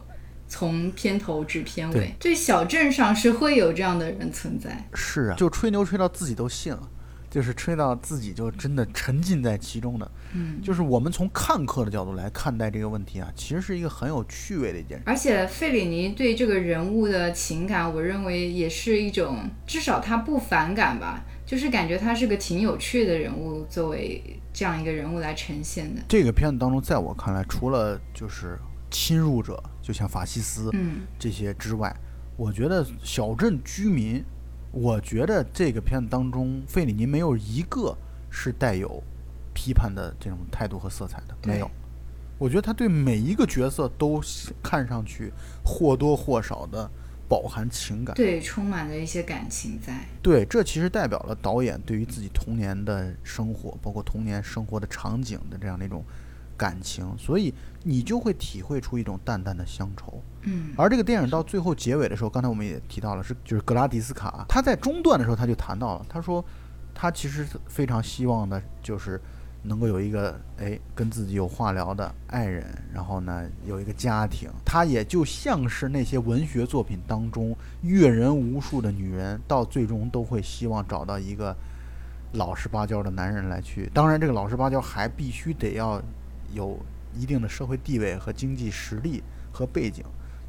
[0.47, 2.15] 从片头至片尾。
[2.21, 4.89] 这小镇上是会有这样的人存在。
[4.95, 6.89] 是啊，就吹牛吹到自己都信了，
[7.37, 10.11] 就是吹到自己就真的沉浸在其中的。
[10.33, 15.05] 嗯，就是我们从看客的角度来看待这个问题啊，其实是一个很有趣味的一件事。
[15.05, 26.01] 而且费里尼对这个人物的情感，我认为也是一种，至少他不反感吧，就是感觉他是个挺有趣的人物，作为这样一个人物来呈现的。
[26.09, 28.59] 这个片子当中，在我看来，除了就是
[28.91, 31.95] 侵入者，就像法西斯嗯，这些之外，
[32.39, 34.25] 我觉得小镇居民，
[34.77, 37.97] 我觉得这个片子当中，费里尼没有一个
[38.29, 39.03] 是带有
[39.55, 41.71] 批判的这种态度和色彩的，没有。
[42.37, 44.21] 我觉得他对每一个角色都
[44.63, 45.33] 看上去
[45.65, 46.91] 或多或少的
[47.27, 48.15] 饱含情感。
[48.15, 50.07] 对，充满了一些感情在。
[50.23, 56.05] 对，这其实代表了导演对于自己童年的生活，包括童年生活的场景的这样的一种
[56.55, 60.23] 感情，所以你就会体会出一种淡淡的乡愁。
[60.77, 66.45] 而这个电影到最后结尾的时候，刚才我们也提到了，是就是格拉迪斯卡，他在中段的时候他就谈到了，他说
[66.95, 69.21] 他其实非常希望的就是
[69.63, 81.57] 能够有一个哎跟自己有话聊的爱人，然后呢有一个家庭，他也就像是那些文学作品当中阅人无数的女人，到最终都会希望找到一个
[82.35, 86.01] 老实巴交的男人来去，当然这个老实巴交还必须得要
[86.53, 86.79] 有
[87.15, 89.23] 一定的社会地位和经济实力
[89.53, 90.05] 和背景。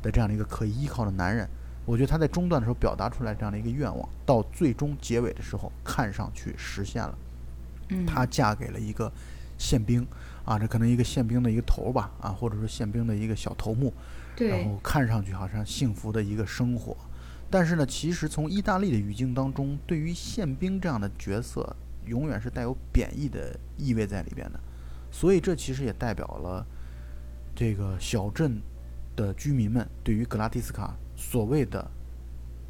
[0.07, 1.45] 的这样的一个可以依靠的男人，
[1.85, 7.17] 我觉得他在中段的时候表达出来这样的一个愿望，到最终结尾的时候看上去实现了。
[7.89, 9.11] 嗯，她嫁给了一个
[9.57, 10.07] 宪兵
[10.45, 13.93] 啊，这可能一个宪兵的一个头儿吧啊，或者说宪兵的一个小头目，
[14.37, 16.95] 然后看上去好像幸福的一个生活。
[17.49, 24.59] 但是呢，其实从意大利的语境当中，对于宪兵这样的角色，永远是带有贬义的意味在里边的。
[25.11, 26.65] 所以这其实也代表了
[27.55, 28.61] 这个小镇
[29.17, 31.85] 的居民们对于格拉蒂斯卡所谓的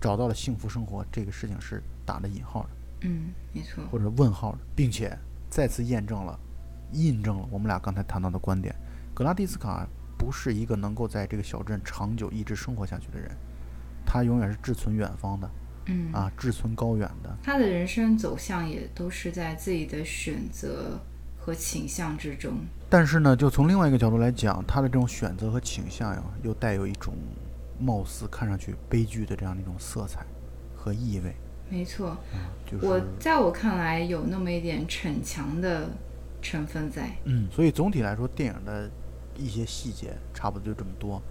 [0.01, 2.69] 找到了幸福生活这个事情是打了引号的，
[3.01, 3.83] 嗯，没错。
[3.91, 5.15] 或者问号的，并且
[5.49, 6.39] 再次验证了、
[6.93, 8.73] 印证了我们俩刚才谈到的观点：
[9.13, 9.85] 格拉蒂斯卡
[10.17, 13.29] 不是一个能够在这个小镇长久一直生活下去的人，
[14.05, 15.49] 他永远是志存远方的
[15.87, 17.37] 嗯啊，志存高远的。
[17.43, 20.99] 他的人生走向也都是在自己的选择
[21.47, 22.55] 和倾向之中。
[22.89, 27.13] 但是呢，就从另外一个角度来讲，他的这种选择和倾向呀，又带有一种
[27.79, 30.25] 貌似看上去悲剧的这样的一种色彩
[30.75, 31.33] 和意味。
[31.69, 32.17] 没错，
[32.69, 35.89] 就是我在我看来有那么一点逞强的
[36.41, 37.15] 成分在。
[37.23, 38.89] 嗯，所以总体来说，电影的
[39.37, 41.21] 一些细节差不多就这么多，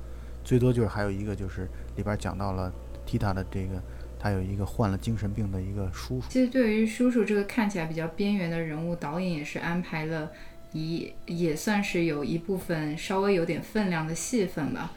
[0.43, 2.73] 最多就是还有一个就是里边讲到了
[3.07, 3.83] Tita 的这个，
[4.19, 6.27] 他有一个患了精神病的一个叔叔。
[6.29, 10.31] 其实对于叔叔这个看起来比较边缘的人物，导演也是安排了
[10.73, 14.93] 一也算是有一部分稍微有点分量的戏份吧，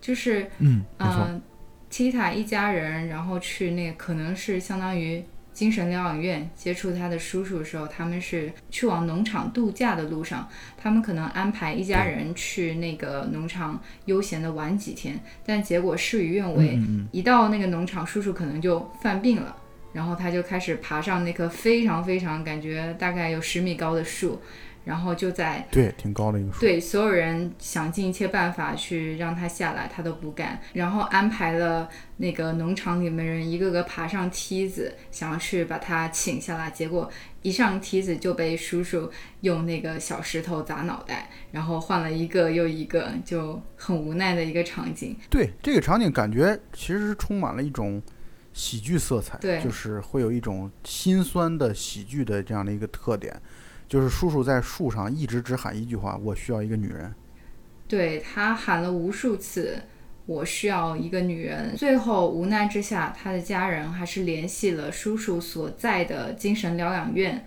[0.00, 1.42] 就是嗯，嗯
[1.90, 5.22] ，Tita 一家人，然后去那个可能是相当于
[5.58, 10.48] 精神疗养院接触他的叔叔的时候，他们是去往农场度假的路上，
[10.80, 16.78] 他们可能安排一家人去那个农场悠闲的玩几天，但结果事与愿违，
[17.10, 19.56] 一到那个农场，叔叔可能就犯病了。
[19.92, 24.40] 然后他就开始爬上那棵非常非常感觉大概有十米高的树，
[24.88, 26.60] 然后就在对，挺高的一个树。
[26.60, 30.58] 对，所有人想尽一切办法去让他下来，他都不干。
[30.72, 31.86] 然后安排了
[32.16, 36.70] 那个农场里面人一个个爬上梯子，想要去把他请下来。
[36.70, 37.10] 结果
[37.42, 39.10] 一上梯子就被叔叔
[39.42, 45.14] 用那个小石头砸脑袋，然后换了一个又一个，就很无奈的一个场景。
[45.28, 48.02] 对这个场景，感觉其实是充满了一种
[48.54, 53.38] 喜剧色彩，对就是会有一种心酸的喜剧的这样的一个特点。
[53.88, 57.12] 就是叔叔在树上一直只喊一句话：“我需要一个女人。
[57.88, 59.82] 对他喊了无数次。
[60.26, 61.74] 我需要一个女人。
[61.74, 67.46] 最后无奈之下，他的家人还是联系了叔叔所在的精神疗养院，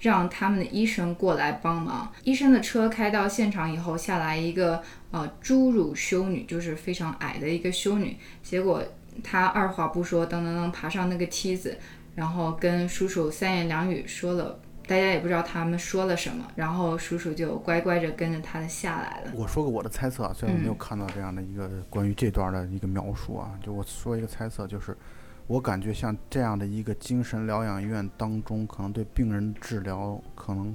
[0.00, 2.12] 让他们的医生过来帮忙。
[2.24, 8.16] 医生的车开到现场以后，下来一个呃侏儒修女，就是非常矮的一个修女。
[8.42, 8.82] 结果
[9.22, 11.78] 她二话不说，噔噔噔爬上那个梯子，
[12.16, 14.58] 然后跟叔叔三言两语说了。
[14.88, 19.32] 大家也不知道他们说了什么，然后叔叔就乖乖着跟着他的下来了”。
[19.36, 24.96] 我说个我的猜测啊，虽然我没有嗯看到这样的一个关于这段的一个描述啊，就我说一个猜测，就是
[25.46, 30.74] 我感觉像这样的一个精神疗养院当中，可能对病人治疗，可能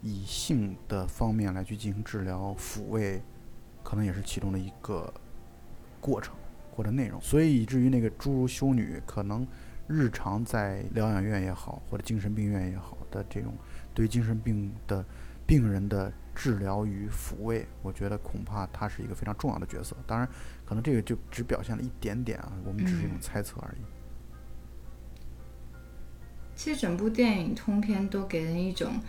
[0.00, 3.22] 以性的方面来去进行治疗、抚慰，
[3.84, 5.12] 可能也是其中的一个
[6.00, 6.34] 过程
[6.74, 9.46] 或者内容，所以以至于那个侏儒修女可能
[9.88, 13.54] 日常在疗养院也好，或者精神病院也好的这种
[13.92, 15.04] 对精神病的
[15.46, 19.96] 病人的治疗与抚慰，我觉得恐怕他是一个非常重要的角色。
[20.06, 20.26] 当然，
[20.64, 23.84] 可能这个就只表现了一点点啊，我们只是一种嗯猜测而已。
[26.54, 29.00] 其实整部电影通篇都给人一种，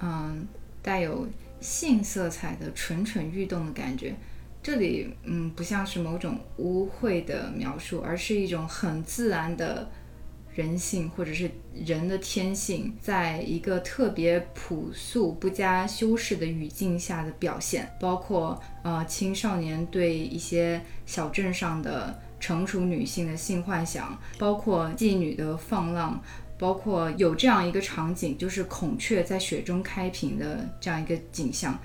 [0.00, 0.46] 嗯，
[0.80, 1.28] 带有
[1.60, 4.16] 性色彩的蠢蠢欲动的感觉。
[4.62, 9.90] 这里，嗯，不像是某种污秽的描述，而是一种很自然的
[10.54, 26.22] 人性或者是人的天性，在一个特别朴素、不加修饰的语境下的表现，包括呃青少年对一些小镇上的成熟女性的性幻想，包括妓女的放浪，
[26.58, 31.78] 包括有这样一个场景，就是孔雀在雪中开屏的这样一个景象。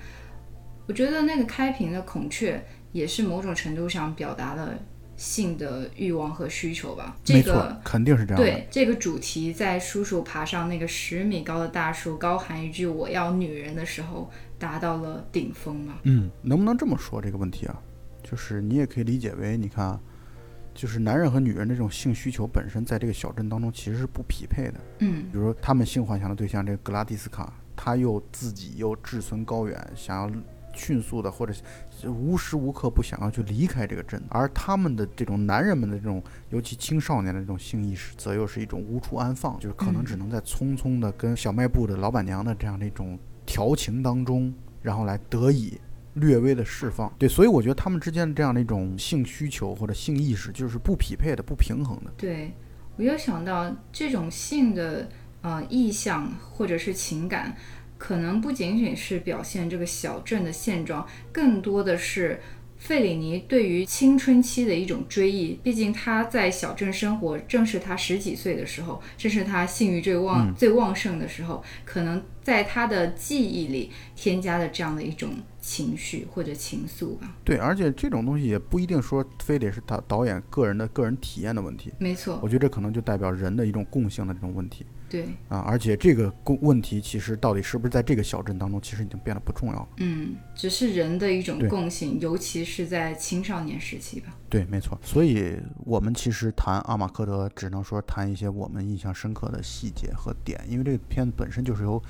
[0.86, 4.78] 我觉得那个开屏的孔雀也是某种程度上表达了
[5.18, 7.14] 性的欲望和需求吧。
[7.22, 8.42] 这没错个，肯定是这样。
[8.42, 15.98] 对这个主题，在叔叔爬上那个十米高的大树，高喊一句“我要女人”的时候，达到了顶峰嘛。
[16.04, 17.78] 嗯，能不能这么说这个问题啊？
[18.22, 20.00] 就是你也可以理解为，你看啊，
[20.74, 24.74] 就是男人和女人这种性需求本身，在这个小镇当中其实是不匹配的。
[25.00, 30.30] 嗯比如说，他们性幻想的对象这个格拉蒂斯卡，他又自己又志存高远，想要
[30.78, 31.52] 迅速的或者
[32.06, 45.78] 无时无刻不想要去离开这个镇，而他们的这种男人们的这种，尤其青少年的这种性意识，则又是一种无处安放，就是可能嗯只能在匆匆的跟小卖部的老板娘的这样的一种调情当中，然后来得以。
[46.14, 52.10] 略微的释放，对，所以我觉得他们之间的这样的一种性需求或者性意识，就是不匹配的、不平衡的。
[52.16, 52.52] 对，
[52.96, 55.08] 我又想到这种性的
[55.42, 57.56] 呃意向或者是情感，
[57.98, 62.40] 可能不仅仅是表现这个小镇的现状，更多的是
[62.78, 65.58] 费里尼对于青春期的一种追忆。
[65.64, 75.30] 毕竟他在小镇生活，正是他十几岁的时候，正是他性欲最旺、最旺盛的时候，可能在他的记忆里添加了这样的一种
[75.60, 77.36] 情绪或者情愫吧。
[77.44, 85.58] 对，而且这种东西也不一定说非得是导导演个人的个人体验的问题，没错，我觉得这可能就代表人的一种共性的这种问题对，啊。
[85.58, 89.88] 而且这个共问题其实到底是不是在这个小镇当中，其实已经变得不重要了。
[89.98, 94.34] 嗯，只是人的一种共性，尤其是在青少年时期吧。
[94.48, 94.98] 对，没错。
[95.02, 102.02] 所以我们其实谈阿马科德，只能说谈一些我们印象深刻的细节和点，因为这个片子本身就是由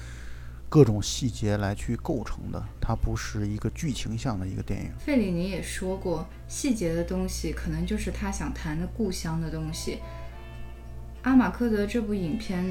[0.69, 4.91] 各种细节来去构成的，它不是一个剧情向的一个电影。
[4.99, 9.99] 费里尼也说过，细节的东西可能就是他想谈的故乡的东西。
[11.29, 12.65] 阿马克德这部影片，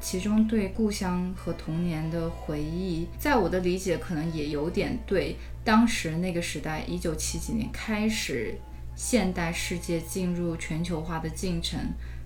[0.00, 8.54] 其中对故乡和童年的回忆，在我的理解可能也有点对当时那个时代，一九七几年开始
[8.96, 11.78] 现代世界进入全球化的进程，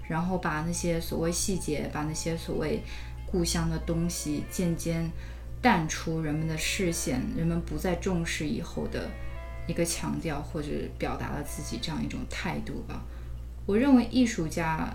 [0.09, 2.81] 然后把那些所谓细节，把那些所谓
[3.27, 5.11] 故乡的东西渐渐
[5.61, 9.11] 淡出人们的视线，人们不再重视以后的
[9.67, 13.03] 一个强调或者表达了自己这样一种态度吧。
[13.67, 14.89] 我认为艺术家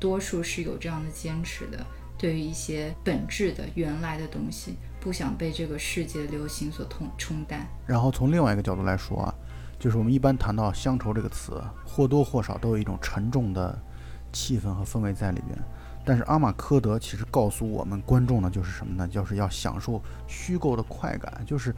[0.00, 1.86] 多数是有这样的坚持的，
[2.18, 7.64] 对于一些本质的原来的东西，不想被这个世界流行所冲冲淡。
[7.86, 9.34] 然后从另外一个角度来说啊，
[9.78, 13.78] 就是我们一般谈到乡愁这个词，或多或少都有一种沉重的
[14.32, 15.56] 气氛和氛围在里边。
[16.02, 19.06] 但是阿马科德其实告诉我们观众呢，就是什么呢？
[19.06, 21.44] 就是要享受虚构的快感。
[21.46, 21.74] 就是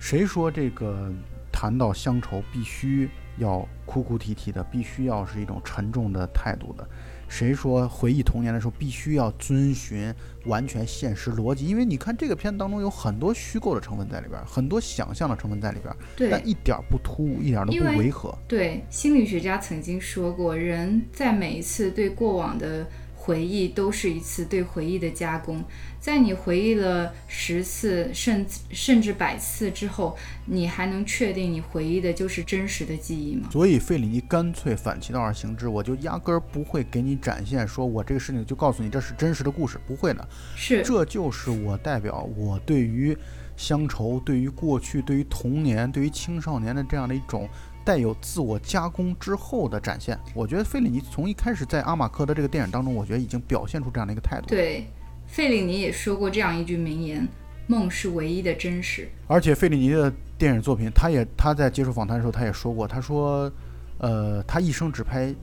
[0.00, 1.08] 谁说这个
[1.52, 6.86] 谈到乡愁必须要哭哭啼啼的，必须要是一种沉重的态度的？
[7.28, 10.14] 谁说回忆童年的时候必须要遵循
[10.46, 11.66] 完全现实逻辑？
[11.66, 18.36] 因为你看这个片当中有很多虚构的成分在里边，很多想象的成分在里边，对，但一点儿不突兀，一点儿都不违和。
[18.46, 25.64] 对，心理学家曾经说过，人在每一次对过往的回忆，都是一次对回忆的加工。
[26.04, 33.48] 在你回忆了十次，甚甚至百次之后，你还能确定你回忆的就是真实的记忆吗？
[33.50, 40.28] 所以费里尼干脆反其道而行之，我就压根儿不会给你展现说我这个事情就告诉你这是真实的故事，不会的。
[40.54, 43.16] 是，这就是我代表我对于
[43.56, 47.48] 乡愁、对于过去、对于童年、对于青少年的这样的一种
[47.82, 50.20] 带有自我加工之后的展现。
[50.34, 54.48] 我觉得费里尼从一开始在阿马克的这个电影当中，我觉得已经表现出这样的一个态度。
[54.48, 54.86] 对，
[55.34, 57.26] 费里尼也说过这样一句名言
[57.66, 59.08] ：“梦是唯一的真实。
[59.26, 60.08] 而且费里尼的
[60.38, 63.50] 电影作品，他也他在接受访谈的时候，他也说过，他说，
[63.98, 65.34] 呃，他一生只拍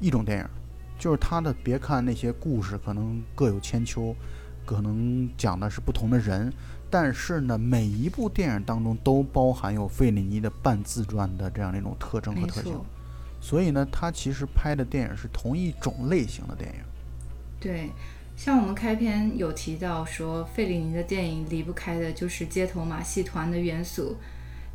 [0.00, 0.44] 一种电影，
[0.98, 1.54] 就是他的。
[1.62, 4.12] 别看那些故事可能各有千秋，
[4.66, 6.52] 可能讲的是不同的人，
[6.90, 12.84] 但是呢，每一部电影当中都包含有费里尼的半自传的这样的一种特征和特性错。，
[13.40, 16.80] 所以呢，他其实拍的电影是同一种类型的电影。
[17.60, 17.90] 对。
[18.38, 24.16] 像我们开篇有提到说，费里尼的电影离不开的就是街头马戏团的元素，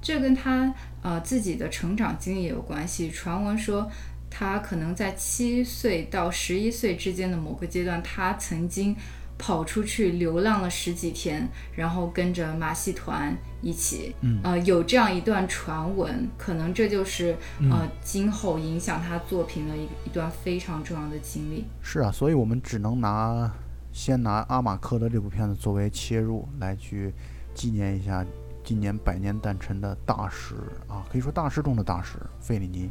[0.02, 3.10] 这跟他呃自己的成长经历有关系。
[3.10, 3.90] 传闻说，
[4.30, 8.94] 他可能在七岁到十一岁之间的某个阶段，他曾经
[9.38, 17.36] 跑出去流浪了十几天，然后跟着马戏团一起，嗯呃，有这样一段传闻，可能这就是
[17.72, 21.66] 呃今后影响他作品的一一段非常重要的经历。
[21.82, 23.52] 是啊，所以我们只能拿
[23.92, 27.14] 先拿阿马科的这部片子作为切入，来去
[27.54, 28.26] 纪念一下
[28.64, 30.56] 今年百年诞辰的大师
[30.88, 32.90] 啊，可以说大师中的大师费里尼。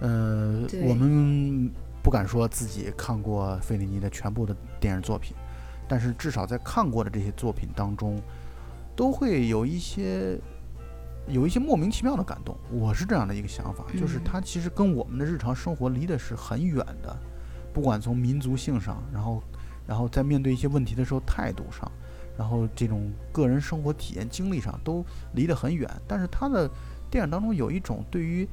[0.00, 1.70] 呃，我们
[2.02, 5.36] 不敢说自己看过费里尼的全部的电影作品，
[5.92, 8.18] 但是至少在看过的这些作品当中，
[8.96, 10.38] 都会有一些
[11.28, 12.56] 有一些莫名其妙的感动。
[12.70, 17.14] 我是这样的一个想法，就是嗯它其实跟我们的日常生活离的是很远的，
[17.74, 19.42] 不管从民族性上，然后
[19.86, 21.86] 然后在面对一些问题的时候态度上，
[22.38, 25.86] 然后这种个人生活体验经历上都离得很远。
[26.08, 26.66] 但是他的
[27.10, 28.48] 电影当中有一种对于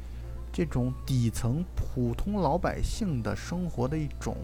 [0.51, 4.35] 这种底层普通老百姓的生活的一种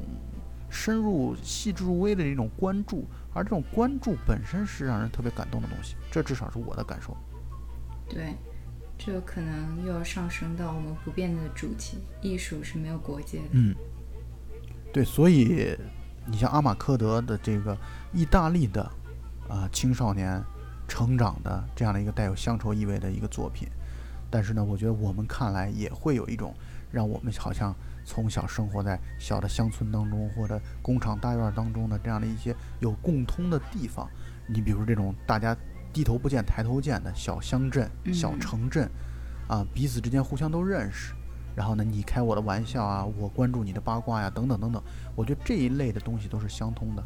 [0.69, 7.15] 深入、细致入微的一种关注，而这种关注本身是让人特别感动的东西，这至少是我的感受。
[8.07, 8.35] 对，
[8.97, 13.49] 这可能又要上升到我们不变的主题：艺术是没有国界的。
[13.51, 13.75] 嗯，
[14.93, 15.77] 对，所以
[16.25, 17.77] 你像阿马科德的这个
[18.13, 18.83] 意大利的
[19.47, 20.43] 啊、青少年
[20.87, 23.67] 成长的这样的一个带有乡愁意味的一个作品，
[24.29, 26.53] 但是呢，我觉得我们看来也会有一种
[26.91, 27.75] 让我们好像
[28.05, 34.07] 从小生活在小的乡村当中或者工厂大院当中的这样的一些有共通的地方。
[34.47, 35.57] 你比如这种大家
[35.91, 38.89] 低头不见抬头见的小乡镇、小嗯城镇，
[39.47, 41.13] 啊，彼此之间互相都认识。
[41.55, 44.83] 然后呢，你开我的玩笑啊，我关注你的八卦呀，等等等等，
[45.15, 47.03] 我觉得这一类的东西都是相通的。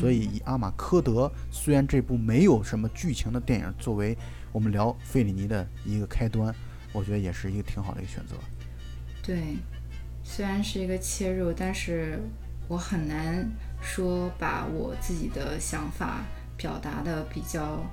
[0.00, 4.16] 所以以阿马科德，虽然这部没有什么剧情的电影作为
[4.50, 6.52] 我们聊费里尼的一个开端，
[6.92, 8.34] 我觉得也是一个挺好的一个选择。
[9.22, 9.56] 对，
[10.24, 12.18] 虽然是一个切入，但是
[12.66, 13.48] 我很难
[13.80, 16.24] 说把我自己的想法
[16.56, 17.84] 表达的比较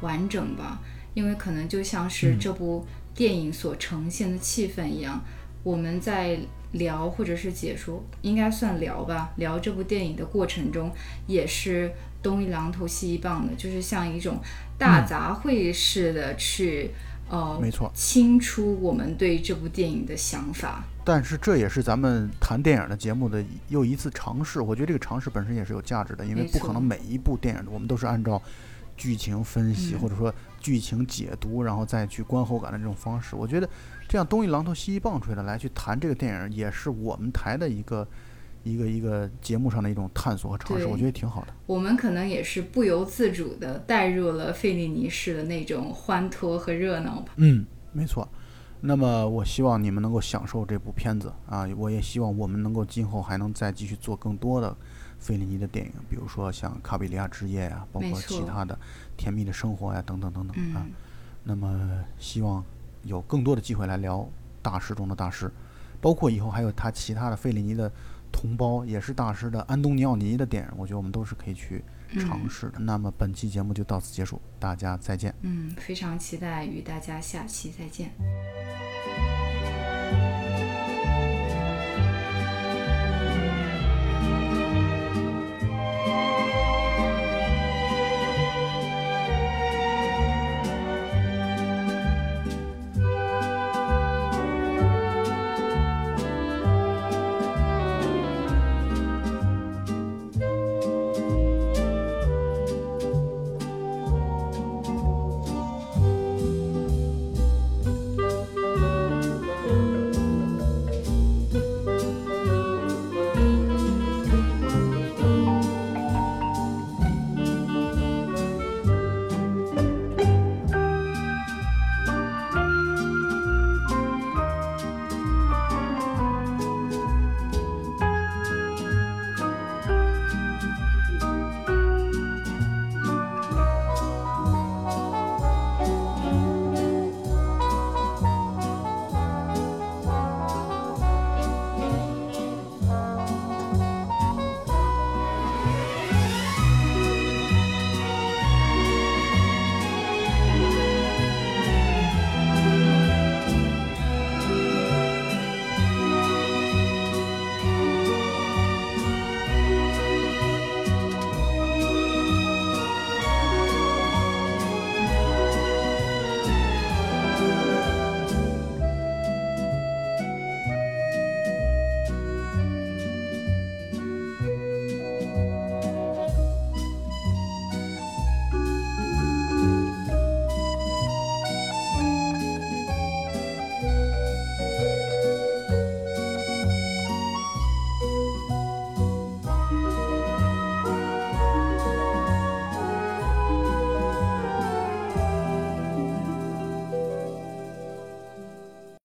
[0.00, 0.80] 完整吧，
[1.12, 5.22] 因为可能就像是嗯这部电影所呈现的气氛一样，
[5.62, 6.38] 我们在
[6.72, 10.90] 聊或者是解说，应该算聊吧，聊这部电影的过程中，
[11.26, 14.40] 也是东一榔头西一棒的，就是像一种
[14.78, 16.92] 大杂烩似的去。
[17.30, 20.84] 呃，没错清出我们对这部电影的想法。
[21.04, 24.60] 但是这也是咱们谈电影的节目的又一次尝试。
[24.60, 28.40] 我觉得这个尝试本身也是有价值的，因为不可能每一部电影我们都是按照
[28.96, 33.36] 剧情分析、嗯或者说剧情解读，然后再去观后感的这种方式。
[33.36, 33.68] 我觉得
[34.08, 38.08] 这样东一榔头西一棒槌的来去谈这个电影，也是我们台的一个
[38.62, 41.48] 一个一个节目上的一种探索和尝试，我觉得挺好的。
[41.66, 47.32] 我们可能也是不由自主地带入了费里尼式的那种欢脱和热闹吧。
[47.36, 48.26] 嗯，没错。
[48.86, 51.66] 那么我希望你们能够享受这部片子啊！
[51.78, 54.76] 我也希望我们能够今后还能再继续做更多的
[55.18, 58.74] 费里尼的电影，比如说像《卡比利亚之夜》呀，包括其他的
[59.16, 60.84] 《甜蜜的生活》呀，等等等等啊。
[60.84, 60.92] 嗯，
[61.44, 62.62] 那么希望
[63.04, 64.28] 有更多的机会来聊
[64.60, 65.50] 大师中的大师，
[65.98, 67.90] 包括以后还有他其他的费里尼的
[68.30, 71.82] 同胞，也是大师的安东尼奥尼的电影，我觉得我们都是可以去
[72.14, 72.78] 尝试的。
[72.78, 75.34] 那么本期节目就到此结束大家再见。
[75.42, 78.10] 嗯非常期待与大家下期再见。